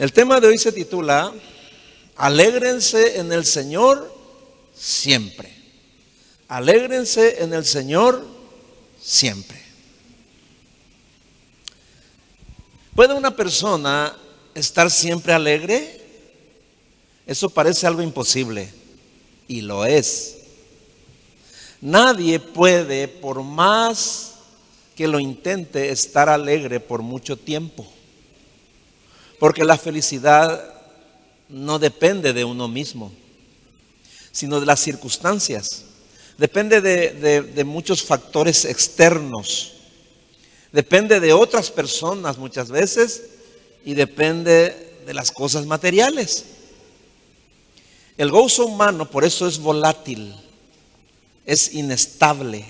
[0.00, 1.30] El tema de hoy se titula
[2.16, 4.10] Alégrense en el Señor
[4.74, 5.54] siempre.
[6.48, 8.26] Alégrense en el Señor
[8.98, 9.60] siempre.
[12.94, 14.16] ¿Puede una persona
[14.54, 16.00] estar siempre alegre?
[17.26, 18.72] Eso parece algo imposible
[19.48, 20.38] y lo es.
[21.82, 24.36] Nadie puede, por más
[24.96, 27.86] que lo intente, estar alegre por mucho tiempo.
[29.40, 30.62] Porque la felicidad
[31.48, 33.10] no depende de uno mismo,
[34.30, 35.84] sino de las circunstancias.
[36.36, 39.72] Depende de, muchos factores externos.
[40.72, 43.30] Depende de otras personas muchas veces
[43.82, 46.44] y depende de las cosas materiales.
[48.18, 50.34] El gozo humano por eso es volátil,
[51.46, 52.66] es inestable,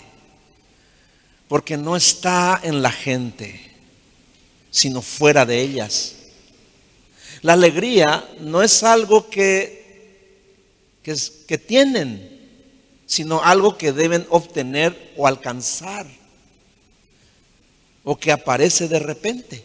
[1.49, 3.73] porque no está en la gente,
[4.71, 6.15] sino fuera de ellas.
[7.43, 10.27] La alegría no es algo que,
[11.03, 12.39] que, tienen,
[13.07, 16.07] sino algo que deben obtener o alcanzar,
[18.05, 19.65] o que aparece de repente.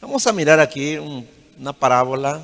[0.00, 2.40] Vamos a mirar aquí una parábola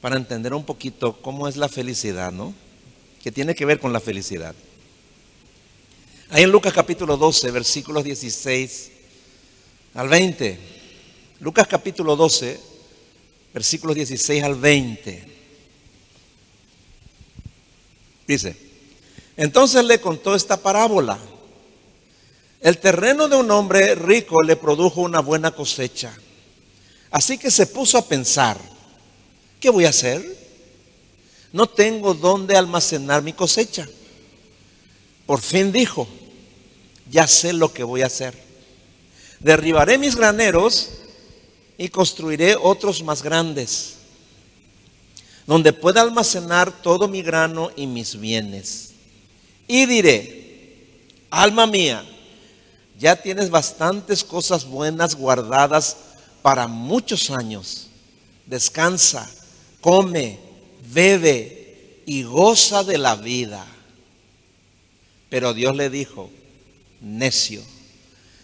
[0.00, 2.54] para entender un poquito cómo es la felicidad, ¿no?
[3.22, 4.54] Que tiene que ver con la felicidad.
[6.30, 8.92] Ahí en Lucas capítulo 12, versículos 16
[9.94, 10.58] al 20.
[11.40, 12.60] Lucas capítulo 12,
[13.54, 15.24] versículos 16 al 20.
[18.26, 18.56] Dice,
[19.38, 21.18] entonces le contó esta parábola.
[22.60, 26.14] El terreno de un hombre rico le produjo una buena cosecha.
[27.10, 28.58] Así que se puso a pensar,
[29.58, 30.22] ¿qué voy a hacer?
[31.54, 33.88] No tengo dónde almacenar mi cosecha.
[35.24, 36.06] Por fin dijo,
[37.10, 38.36] ya sé lo que voy a hacer.
[39.40, 40.99] Derribaré mis graneros
[41.80, 43.94] y construiré otros más grandes,
[45.46, 48.90] donde pueda almacenar todo mi grano y mis bienes.
[49.66, 50.76] Y diré,
[51.30, 52.04] alma mía,
[52.98, 55.96] ya tienes bastantes cosas buenas guardadas
[56.42, 57.86] para muchos años.
[58.44, 59.30] Descansa,
[59.80, 60.38] come,
[60.92, 63.66] bebe y goza de la vida.
[65.30, 66.28] Pero Dios le dijo,
[67.00, 67.62] necio,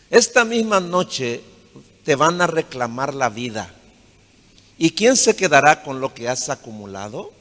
[0.08, 1.42] esta misma noche
[2.06, 3.74] te van a reclamar la vida.
[4.78, 7.32] ¿Y quién se quedará con lo que has acumulado?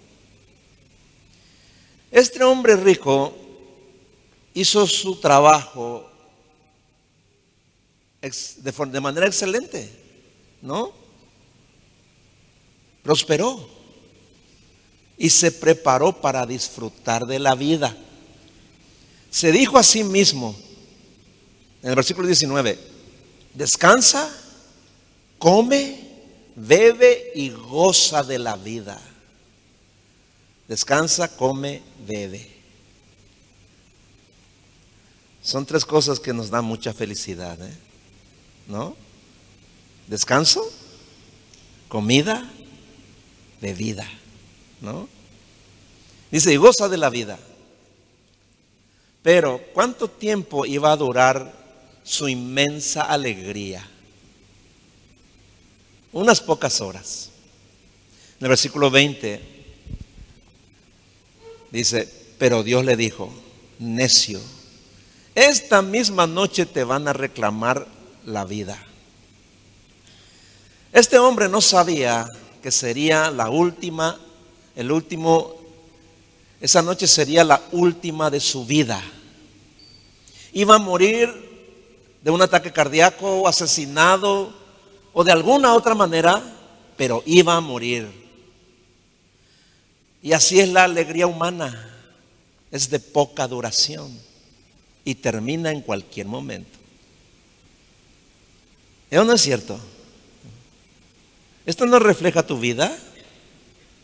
[2.09, 3.37] Este hombre rico
[4.55, 6.09] hizo su trabajo
[8.19, 9.87] de manera excelente.
[10.63, 10.91] ¿no?
[13.03, 13.69] Prosperó
[15.15, 17.95] y se preparó para disfrutar de la vida.
[19.29, 20.55] Se dijo a sí mismo,
[21.83, 22.79] en el versículo 19,
[23.53, 24.41] descansa,
[25.37, 25.97] come,
[26.55, 28.99] bebe y goza de la vida.
[30.67, 32.51] Descansa, come, bebe.
[35.41, 37.77] Son tres cosas que nos dan mucha felicidad, ¿eh?
[38.67, 38.95] ¿no?
[40.07, 40.63] descanso,
[41.87, 42.49] comida,
[43.61, 44.07] bebida,
[44.81, 45.07] ¿no?
[46.31, 47.39] Dice, y goza de la vida.
[49.23, 51.53] Pero, ¿cuánto tiempo iba a durar
[52.03, 53.87] su inmensa alegría?
[56.15, 57.29] Unas pocas horas.
[58.39, 59.41] En el versículo 20
[61.71, 63.29] dice, pero Dios le dijo,
[63.79, 64.39] necio,
[65.35, 67.85] esta misma noche te van a reclamar
[68.25, 68.81] la vida.
[70.93, 72.29] Este hombre no sabía
[72.63, 74.17] que sería la última,
[74.77, 75.57] el último,
[76.61, 79.03] esa noche sería la última de su vida.
[80.53, 81.29] Iba a morir
[82.23, 84.63] de un ataque cardíaco asesinado
[85.17, 86.43] o de alguna otra manera,
[86.97, 88.05] pero iba a morir.
[90.21, 91.89] Y así es la alegría humana,
[92.69, 94.11] es de poca duración
[95.05, 96.77] y termina en cualquier momento.
[99.09, 99.79] ¿Eso no es cierto?
[101.65, 102.93] ¿Esto no refleja tu vida?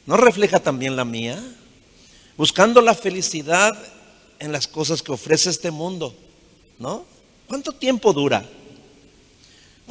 [0.05, 1.37] ¿No refleja también la mía?
[2.37, 3.77] Buscando la felicidad
[4.39, 6.15] en las cosas que ofrece este mundo,
[6.79, 7.03] ¿no?
[7.49, 8.45] ¿Cuánto tiempo dura?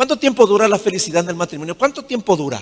[0.01, 1.77] ¿Cuánto tiempo dura la felicidad en el matrimonio?
[1.77, 2.59] ¿Cuánto tiempo dura?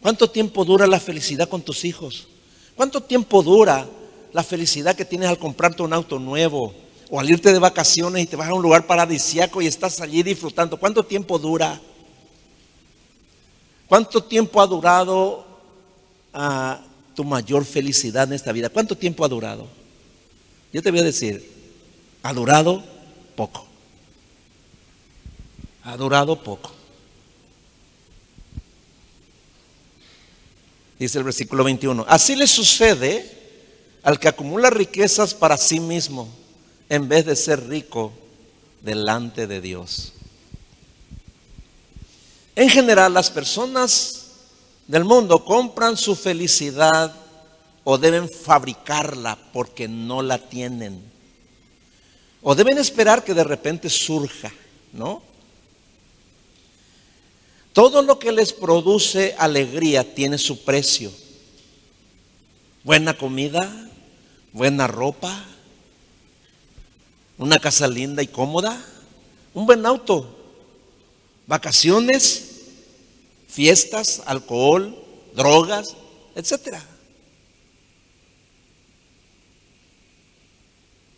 [0.00, 2.28] ¿Cuánto tiempo dura la felicidad con tus hijos?
[2.74, 3.86] ¿Cuánto tiempo dura
[4.32, 6.72] la felicidad que tienes al comprarte un auto nuevo
[7.10, 10.22] o al irte de vacaciones y te vas a un lugar paradisiaco y estás allí
[10.22, 10.78] disfrutando?
[10.78, 11.78] ¿Cuánto tiempo dura?
[13.86, 15.44] ¿Cuánto tiempo ha durado
[16.32, 16.80] ah,
[17.14, 18.70] tu mayor felicidad en esta vida?
[18.70, 19.66] ¿Cuánto tiempo ha durado?
[20.72, 21.46] Yo te voy a decir,
[22.22, 22.82] ha durado
[23.36, 23.71] poco
[25.84, 26.70] ha durado poco.
[30.98, 33.38] Dice el versículo 21, así le sucede
[34.02, 36.28] al que acumula riquezas para sí mismo
[36.88, 38.12] en vez de ser rico
[38.82, 40.12] delante de Dios.
[42.54, 44.26] En general, las personas
[44.86, 47.14] del mundo compran su felicidad
[47.82, 51.02] o deben fabricarla porque no la tienen.
[52.42, 54.52] O deben esperar que de repente surja,
[54.92, 55.22] ¿no?
[57.72, 61.10] Todo lo que les produce alegría tiene su precio.
[62.84, 63.90] Buena comida,
[64.52, 65.46] buena ropa,
[67.38, 68.84] una casa linda y cómoda,
[69.54, 70.36] un buen auto,
[71.46, 72.50] vacaciones,
[73.48, 74.94] fiestas, alcohol,
[75.34, 75.94] drogas,
[76.34, 76.84] etcétera.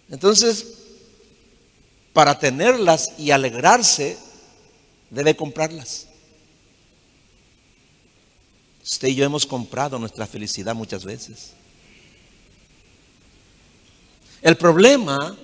[0.08, 0.66] Entonces,
[2.12, 4.16] para tenerlas y alegrarse,
[5.10, 6.06] debe comprarlas.
[8.84, 11.52] Usted y yo hemos comprado nuestra felicidad muchas veces.
[14.42, 15.34] El problema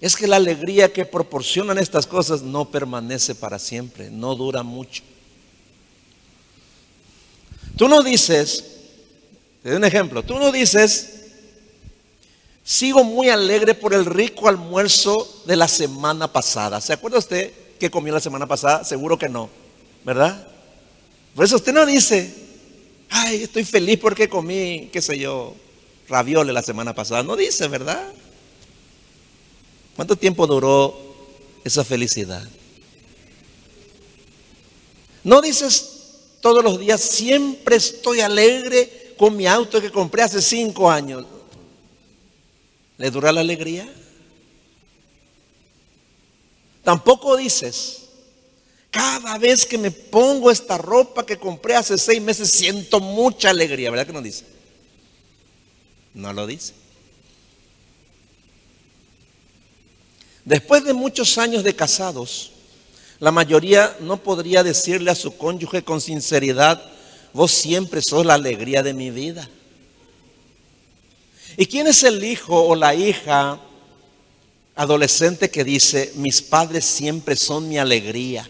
[0.00, 5.02] es que la alegría que proporcionan estas cosas no permanece para siempre, no dura mucho.
[7.76, 8.64] Tú no dices,
[9.62, 11.14] te doy un ejemplo, tú no dices,
[12.62, 16.80] sigo muy alegre por el rico almuerzo de la semana pasada.
[16.80, 18.84] ¿Se acuerda usted que comió la semana pasada?
[18.84, 19.50] Seguro que no,
[20.04, 20.46] ¿verdad?
[21.34, 22.47] Por eso usted no dice,
[23.10, 25.54] ay, estoy feliz porque comí, qué sé yo,
[26.08, 27.22] raviole la semana pasada.
[27.22, 28.12] No dice, ¿verdad?
[29.96, 30.96] ¿Cuánto tiempo duró
[31.64, 32.46] esa felicidad?
[35.24, 35.98] No dices
[36.40, 41.26] todos los días, siempre estoy alegre con mi auto que compré hace cinco años.
[42.96, 43.88] ¿Le dura la alegría?
[46.84, 48.07] Tampoco dices,
[48.90, 53.90] cada vez que me pongo esta ropa que compré hace seis meses, siento mucha alegría.
[53.90, 54.44] ¿Verdad que no dice?
[56.14, 56.72] No lo dice.
[60.44, 62.52] Después de muchos años de casados,
[63.20, 66.82] la mayoría no podría decirle a su cónyuge con sinceridad,
[67.34, 69.48] vos siempre sos la alegría de mi vida.
[71.58, 73.60] ¿Y quién es el hijo o la hija
[74.74, 78.48] adolescente que dice, mis padres siempre son mi alegría?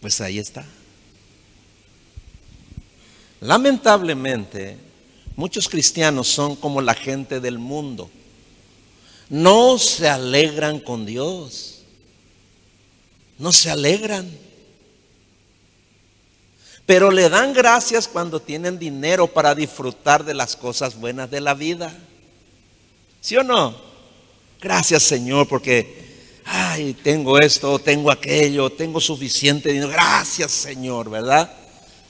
[0.00, 0.64] Pues ahí está.
[3.40, 4.76] Lamentablemente,
[5.36, 8.10] muchos cristianos son como la gente del mundo
[9.28, 11.82] no se alegran con Dios.
[13.38, 14.28] No se alegran.
[16.86, 21.54] Pero le dan gracias cuando tienen dinero para disfrutar de las cosas buenas de la
[21.54, 21.94] vida.
[23.20, 23.76] ¿Sí o no?
[24.60, 26.07] Gracias Señor porque,
[26.48, 29.90] ay, tengo esto, tengo aquello, tengo suficiente dinero.
[29.90, 31.52] Gracias Señor, ¿verdad?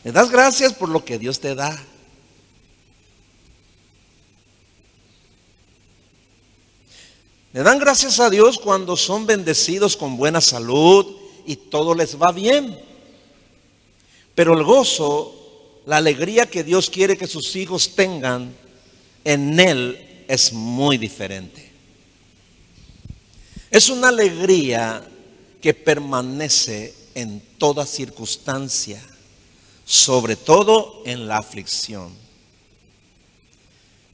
[0.05, 1.77] Le das gracias por lo que Dios te da.
[7.53, 12.31] Le dan gracias a Dios cuando son bendecidos con buena salud y todo les va
[12.31, 12.79] bien.
[14.35, 18.55] Pero el gozo, la alegría que Dios quiere que sus hijos tengan
[19.25, 21.68] en Él es muy diferente.
[23.71, 25.07] Es una alegría
[25.61, 29.03] que permanece en toda circunstancia,
[29.85, 32.13] sobre todo en la aflicción.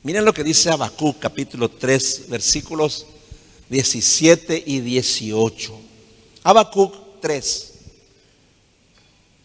[0.03, 3.07] Miren lo que dice Habacuc capítulo 3 versículos
[3.69, 5.81] 17 y 18.
[6.43, 7.73] Habacuc 3,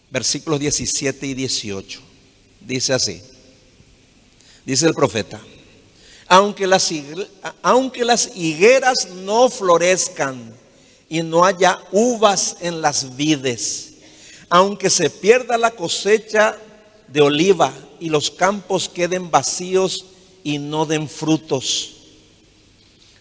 [0.09, 2.01] versículos 17 y 18.
[2.61, 3.21] Dice así.
[4.65, 5.41] Dice el profeta.
[6.29, 6.89] Aunque las,
[7.61, 10.53] aunque las higueras no florezcan
[11.09, 13.95] y no haya uvas en las vides,
[14.47, 16.55] aunque se pierda la cosecha
[17.07, 20.05] de oliva y los campos queden vacíos
[20.43, 21.95] y no den frutos,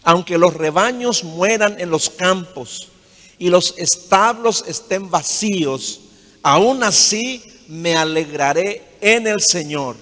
[0.03, 2.89] aunque los rebaños mueran en los campos
[3.37, 6.01] y los establos estén vacíos,
[6.43, 9.95] aún así me alegraré en el Señor,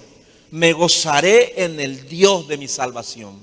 [0.50, 3.38] me gozaré en el Dios de mi salvación.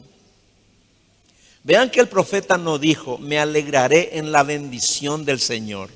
[1.64, 5.90] Vean que el profeta no dijo, me alegraré en la bendición del Señor,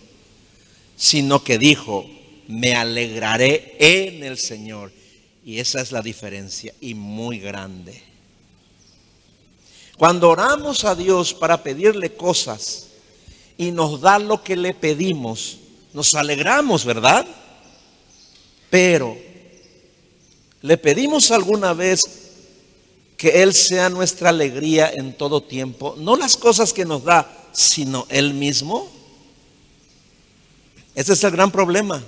[0.95, 2.09] sino que dijo,
[2.47, 4.91] me alegraré en el Señor.
[5.45, 8.01] Y esa es la diferencia y muy grande.
[9.97, 12.87] Cuando oramos a Dios para pedirle cosas
[13.57, 15.57] y nos da lo que le pedimos,
[15.93, 17.27] nos alegramos, ¿verdad?
[18.69, 19.17] Pero,
[20.61, 22.03] ¿le pedimos alguna vez
[23.17, 25.95] que Él sea nuestra alegría en todo tiempo?
[25.97, 28.89] No las cosas que nos da, sino Él mismo.
[30.95, 32.03] Ese es el gran problema.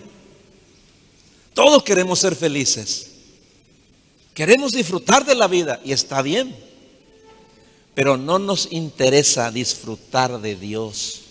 [1.53, 3.07] Todos queremos ser felices.
[4.33, 6.55] Queremos disfrutar de la vida y está bien.
[7.93, 11.21] Pero no nos interesa disfrutar de Dios.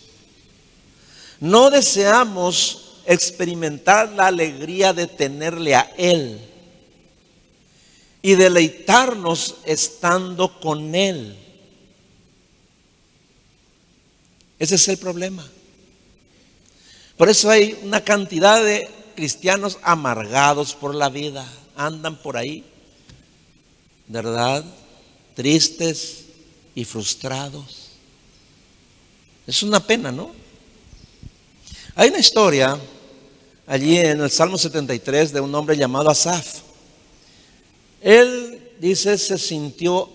[1.41, 6.50] No deseamos experimentar la alegría de tenerle a Él
[8.23, 11.37] y deleitarnos estando con Él.
[14.59, 15.49] Ese es el problema.
[17.17, 21.47] Por eso hay una cantidad de cristianos amargados por la vida.
[21.77, 22.65] Andan por ahí,
[24.07, 24.65] ¿verdad?
[25.35, 26.25] Tristes
[26.75, 27.89] y frustrados.
[29.47, 30.33] Es una pena, ¿no?
[31.95, 32.79] Hay una historia
[33.67, 36.70] allí en el Salmo 73 de un hombre llamado Asaf.
[38.01, 40.09] Él dice, se sintió,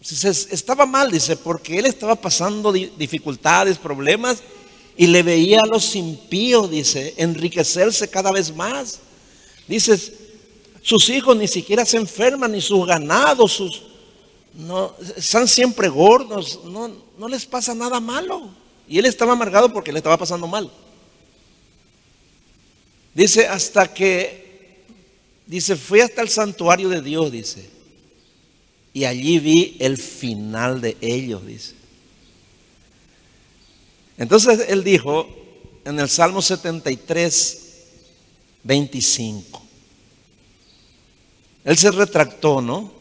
[0.00, 4.42] estaba mal, dice, porque él estaba pasando dificultades, problemas,
[4.96, 9.00] y le veía a los impíos, dice, enriquecerse cada vez más.
[9.66, 9.96] Dice,
[10.82, 13.82] sus hijos ni siquiera se enferman, ni sus ganados, sus,
[14.54, 18.50] no, están siempre gordos, no, no les pasa nada malo.
[18.88, 20.70] Y él estaba amargado porque le estaba pasando mal.
[23.14, 24.47] Dice, hasta que,
[25.48, 27.68] dice, fui hasta el santuario de Dios, dice.
[28.92, 31.74] Y allí vi el final de ellos, dice.
[34.16, 35.28] Entonces él dijo
[35.84, 37.58] en el Salmo 73,
[38.62, 39.62] 25.
[41.64, 42.92] Él se retractó, ¿no?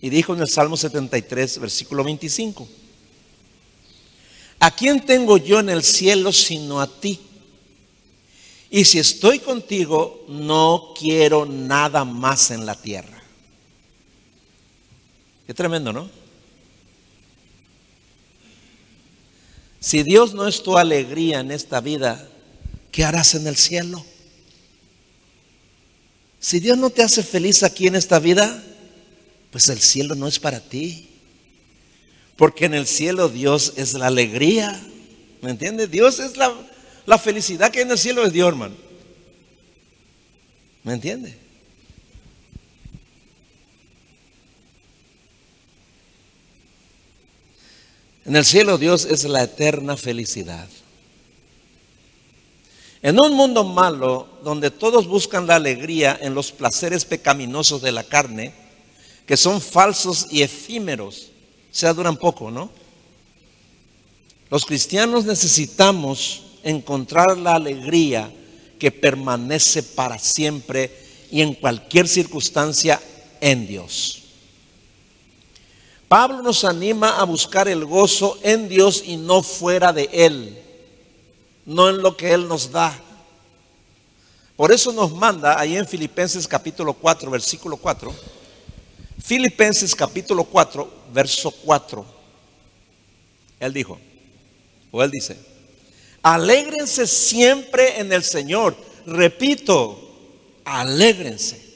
[0.00, 2.68] Y dijo en el Salmo 73, versículo 25.
[4.58, 7.20] ¿A quién tengo yo en el cielo sino a ti?
[8.70, 13.20] Y si estoy contigo, no quiero nada más en la tierra.
[15.46, 16.08] Qué tremendo, ¿no?
[19.80, 22.28] Si Dios no es tu alegría en esta vida,
[22.92, 24.04] ¿qué harás en el cielo?
[26.38, 28.62] Si Dios no te hace feliz aquí en esta vida,
[29.50, 31.08] pues el cielo no es para ti.
[32.36, 34.80] Porque en el cielo Dios es la alegría.
[35.42, 35.90] ¿Me entiendes?
[35.90, 36.54] Dios es la,
[37.10, 38.76] la felicidad que hay en el cielo es Dios, hermano.
[40.84, 41.34] ¿Me entiendes?
[48.24, 50.68] En el cielo Dios es la eterna felicidad.
[53.02, 58.04] En un mundo malo, donde todos buscan la alegría en los placeres pecaminosos de la
[58.04, 58.54] carne,
[59.26, 61.32] que son falsos y efímeros,
[61.72, 62.70] o sea, duran poco, ¿no?
[64.48, 68.30] Los cristianos necesitamos encontrar la alegría
[68.78, 70.90] que permanece para siempre
[71.30, 73.00] y en cualquier circunstancia
[73.40, 74.22] en Dios.
[76.08, 80.58] Pablo nos anima a buscar el gozo en Dios y no fuera de Él,
[81.66, 83.00] no en lo que Él nos da.
[84.56, 88.12] Por eso nos manda ahí en Filipenses capítulo 4, versículo 4.
[89.22, 92.04] Filipenses capítulo 4, verso 4.
[93.60, 93.98] Él dijo,
[94.90, 95.36] o él dice,
[96.22, 98.76] alégrense siempre en el Señor.
[99.06, 99.98] Repito,
[100.64, 101.70] alégrense.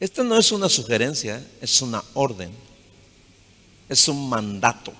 [0.00, 2.50] Esta no es una sugerencia, es una orden.
[3.88, 4.92] Es un mandato.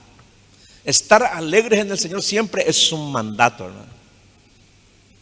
[0.85, 3.93] Estar alegres en el Señor siempre es un mandato, hermano.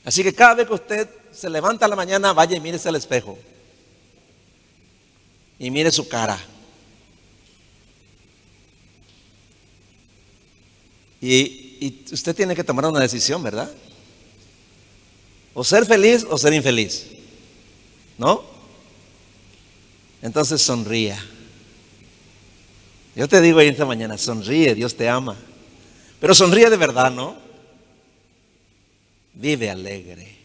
[0.05, 2.97] Así que cada vez que usted se levanta a la mañana, vaya y mírese al
[2.97, 3.39] espejo.
[5.59, 6.39] Y mire su cara.
[11.21, 13.71] Y, usted tiene que tomar una decisión, ¿verdad?
[15.55, 17.07] O ser feliz o ser infeliz.
[18.19, 18.45] ¿No?
[20.23, 21.19] Entonces sonría.
[23.17, 25.37] Yo te digo ahí esta mañana, sonríe, Dios te ama.
[26.21, 27.37] Pero sonríe de verdad, ¿no?
[29.35, 30.37] Vive alegre.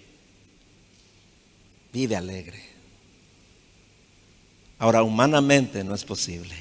[1.91, 2.63] Vive alegre.
[4.79, 6.55] Ahora, humanamente no es posible.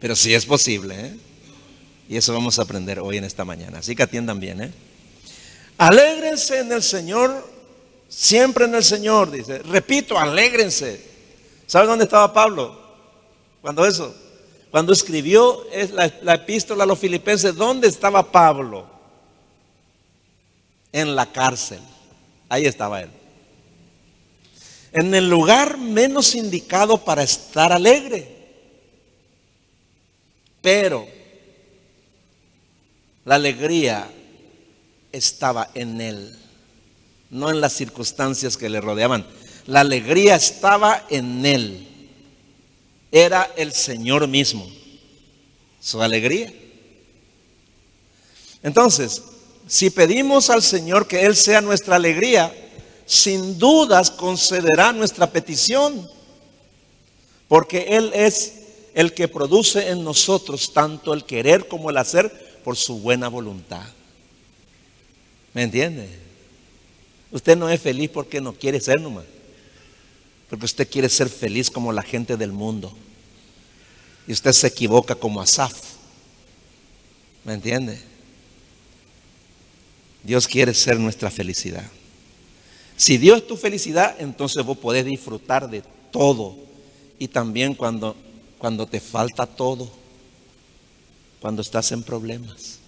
[0.00, 1.16] Pero sí es posible, ¿eh?
[2.08, 3.78] Y eso vamos a aprender hoy en esta mañana.
[3.78, 4.72] Así que atiendan bien, ¿eh?
[5.78, 7.54] Alégrense en el Señor
[8.16, 9.58] Siempre en el Señor, dice.
[9.58, 11.04] Repito, alégrense.
[11.66, 12.80] ¿Saben dónde estaba Pablo?
[13.60, 14.14] Cuando eso,
[14.70, 18.86] cuando escribió la, la epístola a los filipenses, ¿dónde estaba Pablo?
[20.92, 21.80] En la cárcel.
[22.48, 23.10] Ahí estaba él.
[24.92, 28.33] En el lugar menos indicado para estar alegre.
[30.64, 31.06] Pero
[33.24, 34.10] la alegría
[35.12, 36.36] estaba en él
[37.34, 39.26] no en las circunstancias que le rodeaban.
[39.66, 41.88] La alegría estaba en él.
[43.10, 44.70] Era el Señor mismo.
[45.80, 46.52] Su alegría.
[48.62, 49.20] Entonces,
[49.66, 52.54] si pedimos al Señor que Él sea nuestra alegría,
[53.04, 56.08] sin dudas concederá nuestra petición,
[57.48, 58.52] porque Él es
[58.94, 63.86] el que produce en nosotros tanto el querer como el hacer por su buena voluntad.
[65.52, 66.08] ¿Me entiende?
[67.30, 69.24] Usted no es feliz porque no quiere ser nomás,
[70.48, 72.96] porque usted quiere ser feliz como la gente del mundo.
[74.26, 75.74] Y usted se equivoca como Asaf.
[77.44, 78.00] ¿Me entiende?
[80.22, 81.84] Dios quiere ser nuestra felicidad.
[82.96, 86.56] Si Dios es tu felicidad, entonces vos podés disfrutar de todo.
[87.18, 88.16] Y también cuando,
[88.64, 89.90] cuando te falta todo,
[91.38, 92.78] cuando estás en problemas.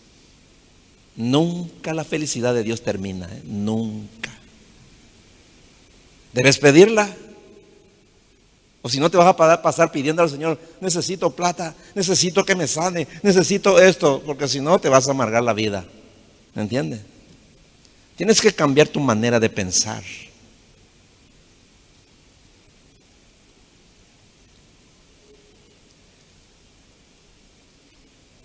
[1.17, 3.43] Nunca la felicidad de Dios termina, ¿eh?
[3.45, 4.31] nunca.
[6.33, 7.15] Debes pedirla.
[8.81, 12.67] O si no te vas a pasar pidiendo al Señor, necesito plata, necesito que me
[12.67, 15.85] sane, necesito esto, porque si no te vas a amargar la vida.
[16.55, 17.03] ¿Me entiendes?
[18.17, 20.03] Tienes que cambiar tu manera de pensar.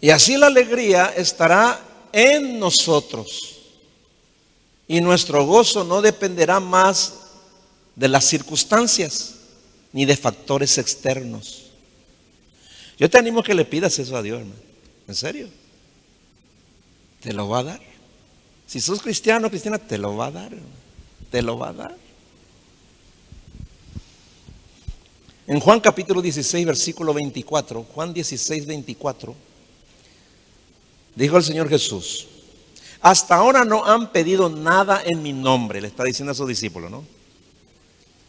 [0.02, 1.80] Y así la alegría estará
[2.12, 3.60] en nosotros.
[4.88, 7.14] Y nuestro gozo no dependerá más
[7.96, 9.36] de las circunstancias
[9.94, 11.68] ni de factores externos.
[12.98, 14.60] Yo te animo que le pidas eso a Dios, hermano.
[15.08, 15.48] ¿En serio?
[17.22, 17.82] Te lo va a dar.
[18.66, 20.52] Si sos cristiano, cristiana, te lo va a dar.
[21.30, 21.98] Te lo va a dar.
[25.48, 29.36] En Juan capítulo 16, versículo 24, Juan 16, 24,
[31.16, 32.28] dijo el Señor Jesús,
[33.02, 36.92] hasta ahora no han pedido nada en mi nombre, le está diciendo a sus discípulos,
[36.92, 37.04] ¿no?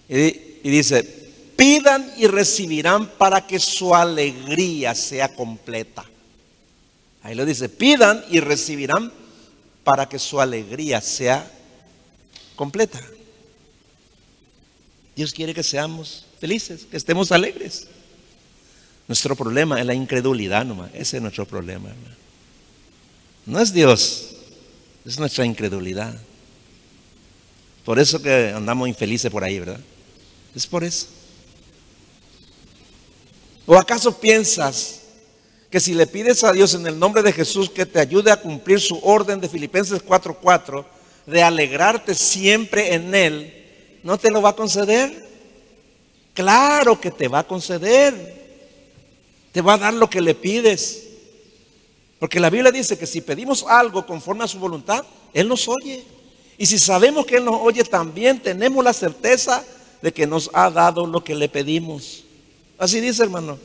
[0.08, 1.02] Y, dice,
[1.56, 6.04] pidan y recibirán para que su alegría sea completa.
[7.22, 9.12] Ahí lo dice, pidan y recibirán
[9.84, 11.50] para que su alegría sea
[12.56, 13.00] completa.
[15.14, 17.88] Dios quiere que seamos felices, que estemos alegres.
[19.08, 20.90] Nuestro problema es la incredulidad nomás.
[20.94, 21.90] Ese es nuestro problema,
[23.44, 24.30] No es Dios,
[25.04, 26.14] es nuestra incredulidad.
[27.84, 29.80] Por eso que andamos infelices por ahí, ¿verdad?
[30.54, 31.06] Es por eso.
[33.66, 35.00] ¿O acaso piensas
[35.70, 38.40] que si le pides a Dios en el nombre de Jesús que te ayude a
[38.40, 40.84] cumplir su orden de Filipenses 4:4,
[41.26, 45.30] de alegrarte siempre en Él, ¿no te lo va a conceder?
[46.34, 48.42] Claro que te va a conceder.
[49.52, 51.08] Te va a dar lo que le pides.
[52.22, 55.04] Porque la Biblia dice que si pedimos algo conforme a su voluntad,
[55.34, 56.04] Él nos oye.
[56.56, 59.64] Y si sabemos que Él nos oye, también tenemos la certeza
[60.00, 62.22] de que nos ha dado lo que le pedimos.
[62.78, 63.58] Así dice, hermano.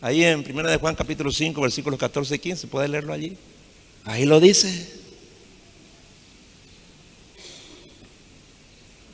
[0.00, 3.36] Ahí en 1 de Juan capítulo 5, versículos 14 y 15, puede leerlo allí.
[4.04, 4.90] Ahí lo dice.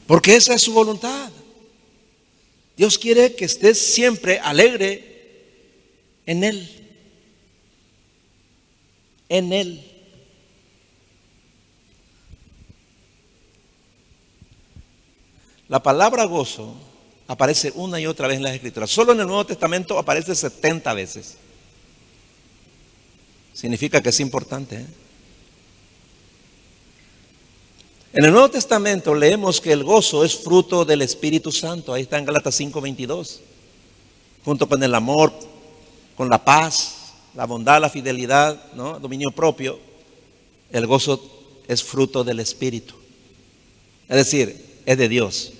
[0.06, 1.32] Porque esa es su voluntad.
[2.76, 5.42] Dios quiere que estés siempre alegre
[6.24, 6.83] en Él.
[9.28, 9.90] En Él.
[15.68, 16.74] La palabra gozo
[17.26, 18.90] aparece una y otra vez en las escrituras.
[18.90, 21.36] Solo en el Nuevo Testamento aparece 70 veces.
[23.54, 24.76] Significa que es importante.
[24.76, 24.86] ¿eh?
[28.12, 31.92] En el Nuevo Testamento leemos que el gozo es fruto del Espíritu Santo.
[31.92, 33.40] Ahí está en Galatas 5:22.
[34.44, 35.32] Junto con el amor,
[36.16, 36.93] con la paz,
[37.34, 38.98] la bondad, la fidelidad, ¿no?
[38.98, 39.78] dominio propio.
[40.70, 42.94] El gozo es fruto del Espíritu.
[44.08, 45.52] Es decir, es de Dios.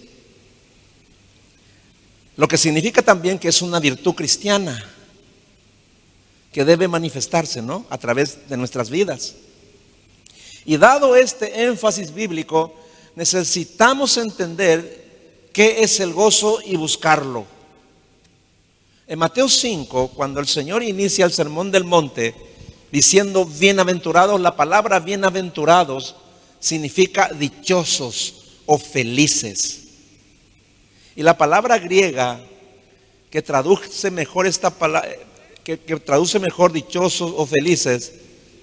[2.36, 4.90] Lo que significa también que es una virtud cristiana
[6.52, 7.86] que debe manifestarse, ¿no?
[7.90, 9.34] A través de nuestras vidas.
[10.64, 12.74] Y dado este énfasis bíblico,
[13.16, 15.04] necesitamos entender
[15.52, 17.46] qué es el gozo y buscarlo.
[19.06, 22.34] En Mateo 5, cuando el Señor inicia el sermón del monte
[22.90, 26.16] diciendo bienaventurados, la palabra bienaventurados
[26.58, 29.82] significa dichosos o felices.
[31.16, 32.40] Y la palabra griega
[33.30, 35.10] que traduce mejor esta palabra,
[35.62, 38.12] que, traduce mejor dichosos o felices,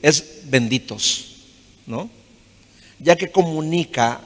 [0.02, 1.36] es benditos,
[1.86, 2.10] ¿no?
[2.98, 4.22] Ya que comunica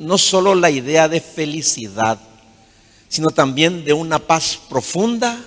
[0.00, 2.18] no solo la idea de felicidad,
[3.08, 5.44] sino también de una paz profunda,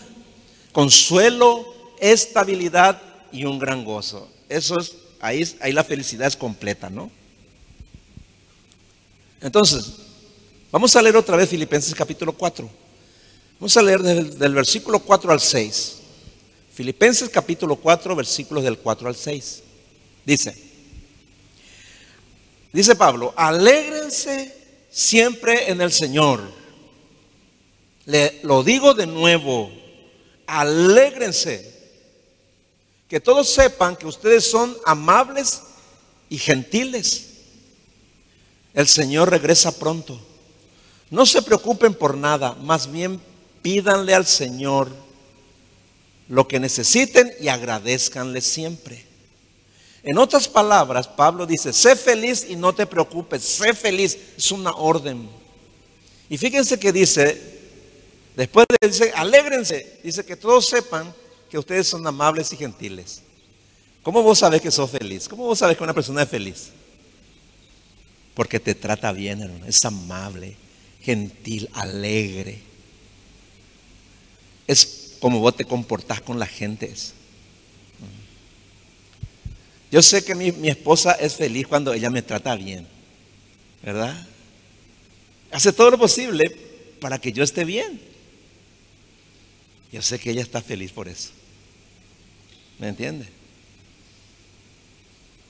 [0.73, 4.29] consuelo, estabilidad y un gran gozo.
[4.49, 7.09] Eso es, ahí, ahí la felicidad es completa, ¿no?
[9.39, 9.93] Entonces,
[10.73, 12.67] Vamos a leer otra vez Filipenses capítulo 4.
[13.59, 15.97] Vamos a leer del, versículo 4 al 6.
[16.73, 19.61] Filipenses capítulo 4, versículos del 4 al 6.
[20.25, 20.57] Dice,
[22.71, 24.57] Dice Pablo, alégrense
[24.89, 26.41] siempre en el Señor.
[28.07, 29.71] Le, lo digo de nuevo,
[30.59, 31.71] alégrense.
[33.07, 35.61] Que todos sepan que ustedes son amables
[36.29, 37.27] y gentiles.
[38.73, 40.19] El Señor regresa pronto.
[41.09, 43.21] No se preocupen por nada, más bien
[43.61, 44.89] pídanle al Señor
[46.27, 49.05] lo que necesiten y agradezcanle siempre.
[50.01, 54.71] En otras palabras, Pablo dice, sé feliz y no te preocupes, sé feliz, es una
[54.71, 55.29] orden.
[56.29, 57.52] Y fíjense que dice,
[58.35, 61.13] después de dice, alégrense, dice que todos sepan
[61.49, 63.21] que ustedes son amables y gentiles.
[64.01, 65.29] ¿Cómo vos sabés que sos feliz?
[65.29, 66.71] ¿Cómo vos sabés que una persona es feliz?
[68.33, 70.55] Porque te trata bien, hermano, es amable,
[71.01, 72.61] gentil, alegre.
[74.67, 76.93] Es como vos te comportás con la gente.
[79.91, 82.87] Yo sé que mi, mi, esposa es feliz cuando ella me trata bien,
[83.83, 84.27] ¿verdad?
[85.51, 86.43] Hace todo lo posible
[86.99, 88.12] para que yo esté bien.
[89.93, 91.29] Yo sé que ella está feliz por eso.
[92.79, 93.27] ¿Me entiende?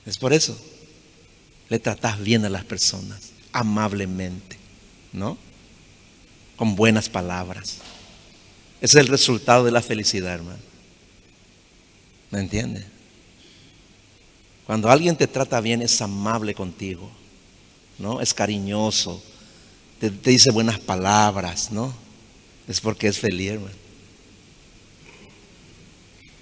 [0.04, 0.54] Es por eso.
[1.70, 4.58] Le tratas bien a las personas, amablemente,
[5.14, 5.38] ¿no?
[6.56, 7.78] Con buenas palabras.
[8.82, 10.60] Ese es el resultado de la felicidad, hermano.
[12.30, 12.84] ¿Me entiende?
[14.66, 17.10] Cuando alguien te trata bien, es amable contigo,
[17.98, 18.20] ¿no?
[18.20, 19.22] Es cariñoso,
[20.00, 21.94] te, te dice buenas palabras, ¿no?
[22.68, 23.83] Es porque es feliz, hermano.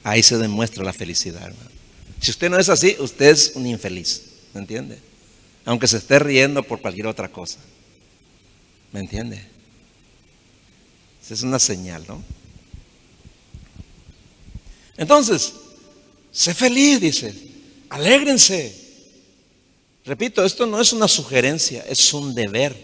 [0.04, 1.70] Ahí se demuestra la felicidad, hermano.
[2.20, 4.22] Si usted no es así, usted es un infeliz,
[4.54, 4.98] ¿me entiende?
[5.64, 7.58] Aunque se esté riendo por cualquier otra cosa.
[8.92, 9.44] ¿Me entiende?
[11.22, 12.22] Esa es una señal, ¿no?
[14.96, 15.52] Entonces,
[16.30, 17.34] sé feliz, dice.
[17.88, 18.80] Alégrense.
[20.04, 22.76] Repito, esto no es una sugerencia, es un deber.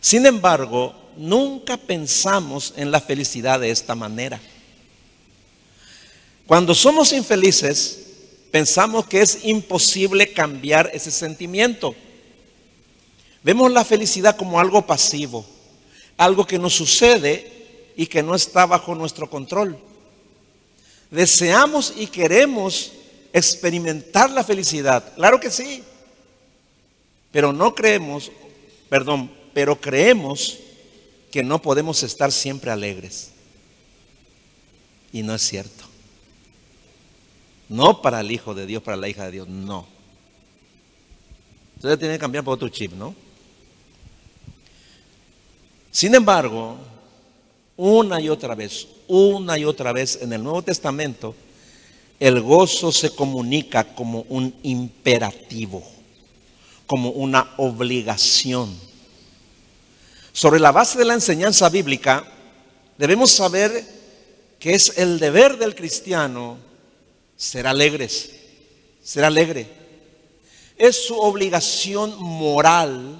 [0.00, 4.40] Sin embargo, nunca pensamos en la felicidad de esta manera.
[6.50, 8.00] Cuando somos infelices,
[8.50, 11.94] pensamos que es imposible cambiar ese sentimiento.
[13.44, 15.46] Vemos la felicidad como algo pasivo,
[16.16, 19.78] algo que nos sucede y que no está bajo nuestro control.
[21.08, 22.94] Deseamos y queremos
[23.32, 25.84] experimentar la felicidad, claro que sí,
[27.30, 28.32] pero no creemos,
[28.88, 30.58] perdón, pero creemos
[31.30, 33.30] que no podemos estar siempre alegres.
[35.12, 35.89] Y no es cierto.
[37.70, 39.86] No para el Hijo de Dios, para la hija de Dios, no.
[41.76, 43.14] Entonces tiene que cambiar por otro chip, ¿no?
[45.92, 46.76] Sin embargo,
[47.76, 51.34] una y otra vez, una y otra vez en el Nuevo Testamento,
[52.18, 55.82] el gozo se comunica como un imperativo,
[56.86, 58.76] como una obligación.
[60.32, 62.24] Sobre la base de la enseñanza bíblica,
[62.98, 63.84] debemos saber
[64.58, 66.69] que es el deber del cristiano
[67.40, 68.32] ser alegres,
[69.02, 69.66] ser alegre.
[70.76, 73.18] Es su obligación moral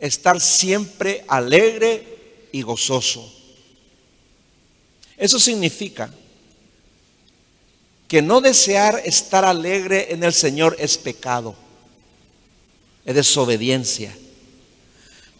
[0.00, 3.32] estar siempre alegre y gozoso.
[5.16, 6.12] Eso significa
[8.08, 11.54] que no desear estar alegre en el Señor es pecado,
[13.04, 14.12] es desobediencia.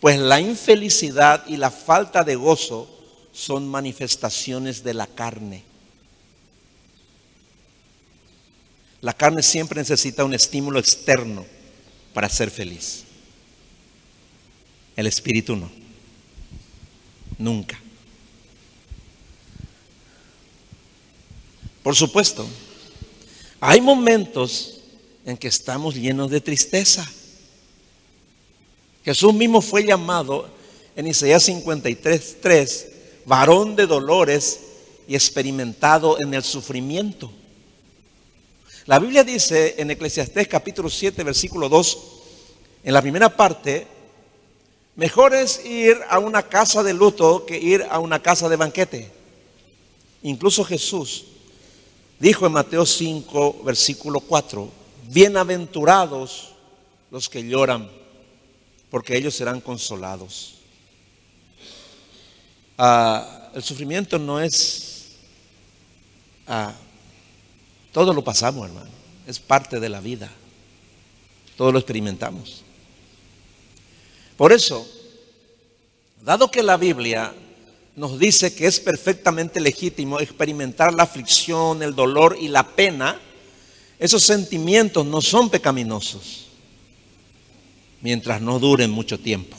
[0.01, 2.89] Pues la infelicidad y la falta de gozo
[3.33, 5.70] son manifestaciones de la carne.
[9.01, 11.47] La carne siempre necesita un estímulo externo
[12.13, 13.05] para ser feliz.
[14.97, 15.71] El espíritu no.
[17.39, 17.81] Nunca.
[21.83, 22.47] Por supuesto,
[23.59, 24.81] hay momentos
[25.25, 27.11] en que estamos llenos de tristeza.
[29.03, 30.51] Jesús mismo fue llamado
[30.95, 32.89] en Isaías 53, 3,
[33.25, 34.61] varón de dolores
[35.09, 37.33] y experimentado en el sufrimiento.
[38.91, 41.99] La Biblia dice en Eclesiastés capítulo 7, versículo 2,
[42.83, 43.87] en la primera parte,
[44.97, 49.13] mejor es ir a una casa de luto que ir a una casa de banquete.
[50.25, 51.27] Incluso Jesús
[52.19, 54.69] dijo en Mateo 5, versículo 4,
[55.09, 56.49] bienaventurados
[57.13, 57.89] los que lloran,
[58.91, 60.57] porque ellos serán consolados.
[62.77, 65.13] Ah, el sufrimiento no es...
[66.49, 66.75] Ah,
[67.93, 68.91] todo lo pasamos, hermano.
[69.27, 70.31] Es parte de la vida.
[71.57, 72.63] Todo lo experimentamos.
[74.37, 74.89] Por eso,
[76.23, 77.35] dado que la Biblia
[77.97, 83.21] nos dice que es perfectamente legítimo experimentar la aflicción, el dolor y la pena,
[83.99, 86.47] esos sentimientos no son pecaminosos.
[88.03, 89.59] mientras no duren mucho tiempo.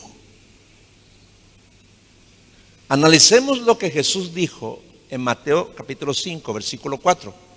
[2.89, 7.50] Analicemos lo que Jesús dijo en Mateo capítulo 5, versículo 4.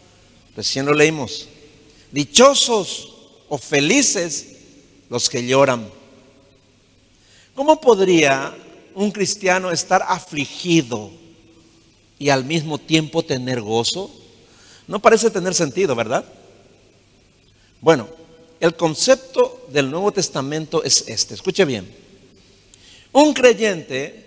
[0.56, 1.48] Recién lo leímos.
[2.12, 3.12] Dichosos
[3.48, 4.56] o felices
[5.10, 5.88] los que lloran.
[7.54, 8.56] ¿Cómo podría
[8.94, 11.10] un cristiano estar afligido
[12.18, 14.10] y al mismo tiempo tener gozo?
[14.86, 16.24] No parece tener sentido, ¿verdad?
[17.80, 18.08] Bueno,
[18.60, 21.34] el concepto del Nuevo Testamento es este.
[21.34, 21.86] Escuche bien.
[23.12, 24.24] Un creyente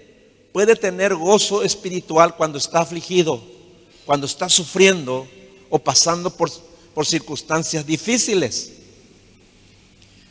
[0.51, 3.41] puede tener gozo espiritual cuando está afligido,
[4.05, 5.27] cuando está sufriendo
[5.69, 6.49] o pasando por,
[6.93, 8.73] por circunstancias difíciles.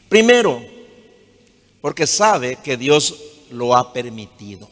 [0.09, 0.65] Primero,
[1.81, 3.15] porque sabe que Dios
[3.51, 4.69] lo ha permitido.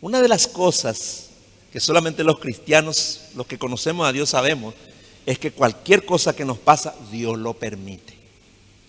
[0.00, 1.30] Una de las cosas
[1.72, 4.74] que solamente los cristianos, los que conocemos a Dios sabemos,
[5.26, 8.14] es que cualquier cosa que nos pasa, Dios lo permite.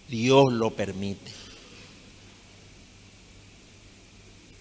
[0.08, 1.32] Dios lo permite.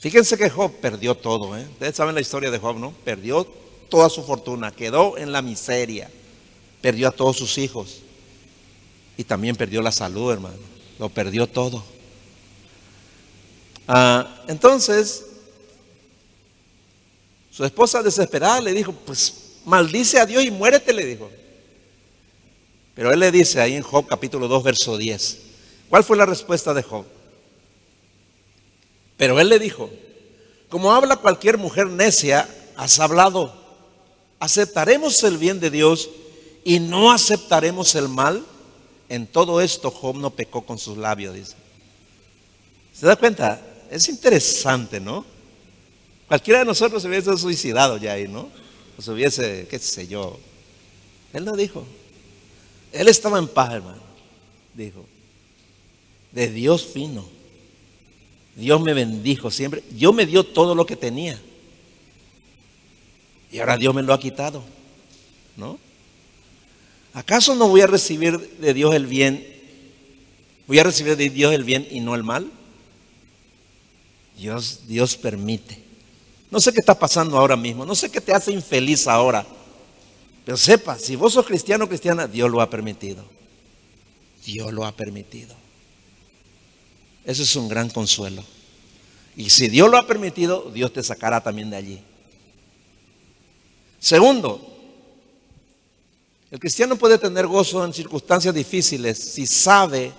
[0.00, 1.57] Fíjense que Job perdió todo.
[1.57, 1.66] ¿eh?
[1.72, 2.92] Ustedes saben la historia de Job, ¿no?
[3.04, 3.46] Perdió
[3.94, 6.11] toda su fortuna, quedó en la miseria,
[6.80, 8.00] perdió a todos sus hijos
[9.16, 10.57] y también perdió la salud, hermano.
[10.98, 11.85] Lo perdió todo.
[13.87, 15.26] Ah, entonces,
[17.52, 21.30] su esposa desesperada le dijo, pues maldice a Dios y muérete, le dijo.
[22.96, 25.38] Pero él le dice ahí en Job capítulo 2, verso 10,
[25.88, 27.04] ¿cuál fue la respuesta de Job?
[29.16, 29.88] Pero él le dijo,
[30.68, 33.63] como habla cualquier mujer necia, has hablado,
[34.38, 36.10] aceptaremos el bien de Dios
[36.64, 38.44] y no aceptaremos el mal.
[39.08, 41.54] En todo esto Job no pecó con sus labios, dice.
[42.92, 43.60] ¿Se da cuenta?
[43.90, 45.24] Es interesante, ¿no?
[46.26, 48.48] Cualquiera de nosotros se hubiese suicidado ya ahí, ¿no?
[48.96, 50.38] O se hubiese, qué sé yo.
[51.32, 51.84] Él no dijo.
[52.92, 54.02] Él estaba en paz, hermano.
[54.72, 55.04] Dijo.
[56.32, 57.28] De Dios fino.
[58.56, 59.82] Dios me bendijo siempre.
[59.90, 61.40] Dios me dio todo lo que tenía.
[63.54, 64.64] Y ahora Dios me lo ha quitado.
[65.56, 65.78] ¿No?
[67.12, 69.46] ¿Acaso no voy a recibir de Dios el bien?
[70.66, 72.50] ¿Voy a recibir de Dios el bien y no el mal?
[74.36, 75.80] Dios, Dios permite.
[76.50, 77.86] No sé qué está pasando ahora mismo.
[77.86, 79.46] No sé qué te hace infeliz ahora.
[80.44, 83.24] Pero sepa, si vos sos cristiano o cristiana, Dios lo ha permitido.
[84.44, 85.54] Dios lo ha permitido.
[87.24, 88.42] Eso es un gran consuelo.
[89.36, 92.02] Y si Dios lo ha permitido, Dios te sacará también de allí.
[94.04, 94.60] Segundo,
[96.50, 100.12] el cristiano puede tener gozo en circunstancias difíciles si sabe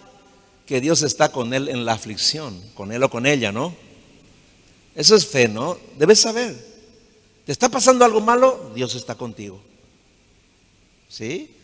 [0.65, 3.75] que Dios está con él en la aflicción, con él o con ella, ¿no?
[4.95, 5.77] Eso es fe, ¿no?
[5.99, 6.55] Debes saber.
[7.45, 8.71] ¿Te está pasando algo malo?
[8.73, 9.61] Dios está contigo.
[11.07, 11.55] ¿Sí?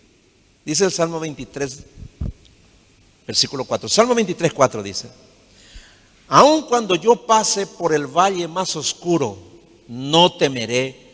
[0.64, 1.80] Dice el Salmo 23,
[3.26, 3.90] versículo 4.
[3.90, 5.10] Salmo 23, 4 dice,
[6.28, 9.40] aun cuando yo pase por el valle más oscuro,
[9.88, 11.10] no temeré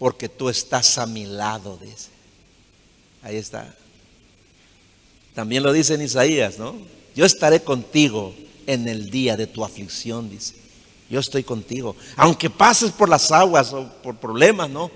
[0.00, 2.08] porque tú estás a mi lado, dice.
[3.20, 3.76] Ahí está.
[5.34, 6.74] También lo dice en Isaías, ¿no?
[7.14, 8.34] Yo estaré contigo
[8.66, 10.54] en el día de tu aflicción, dice.
[11.10, 11.96] Yo estoy contigo.
[12.16, 14.90] Aunque pases por las aguas o por problemas, ¿no?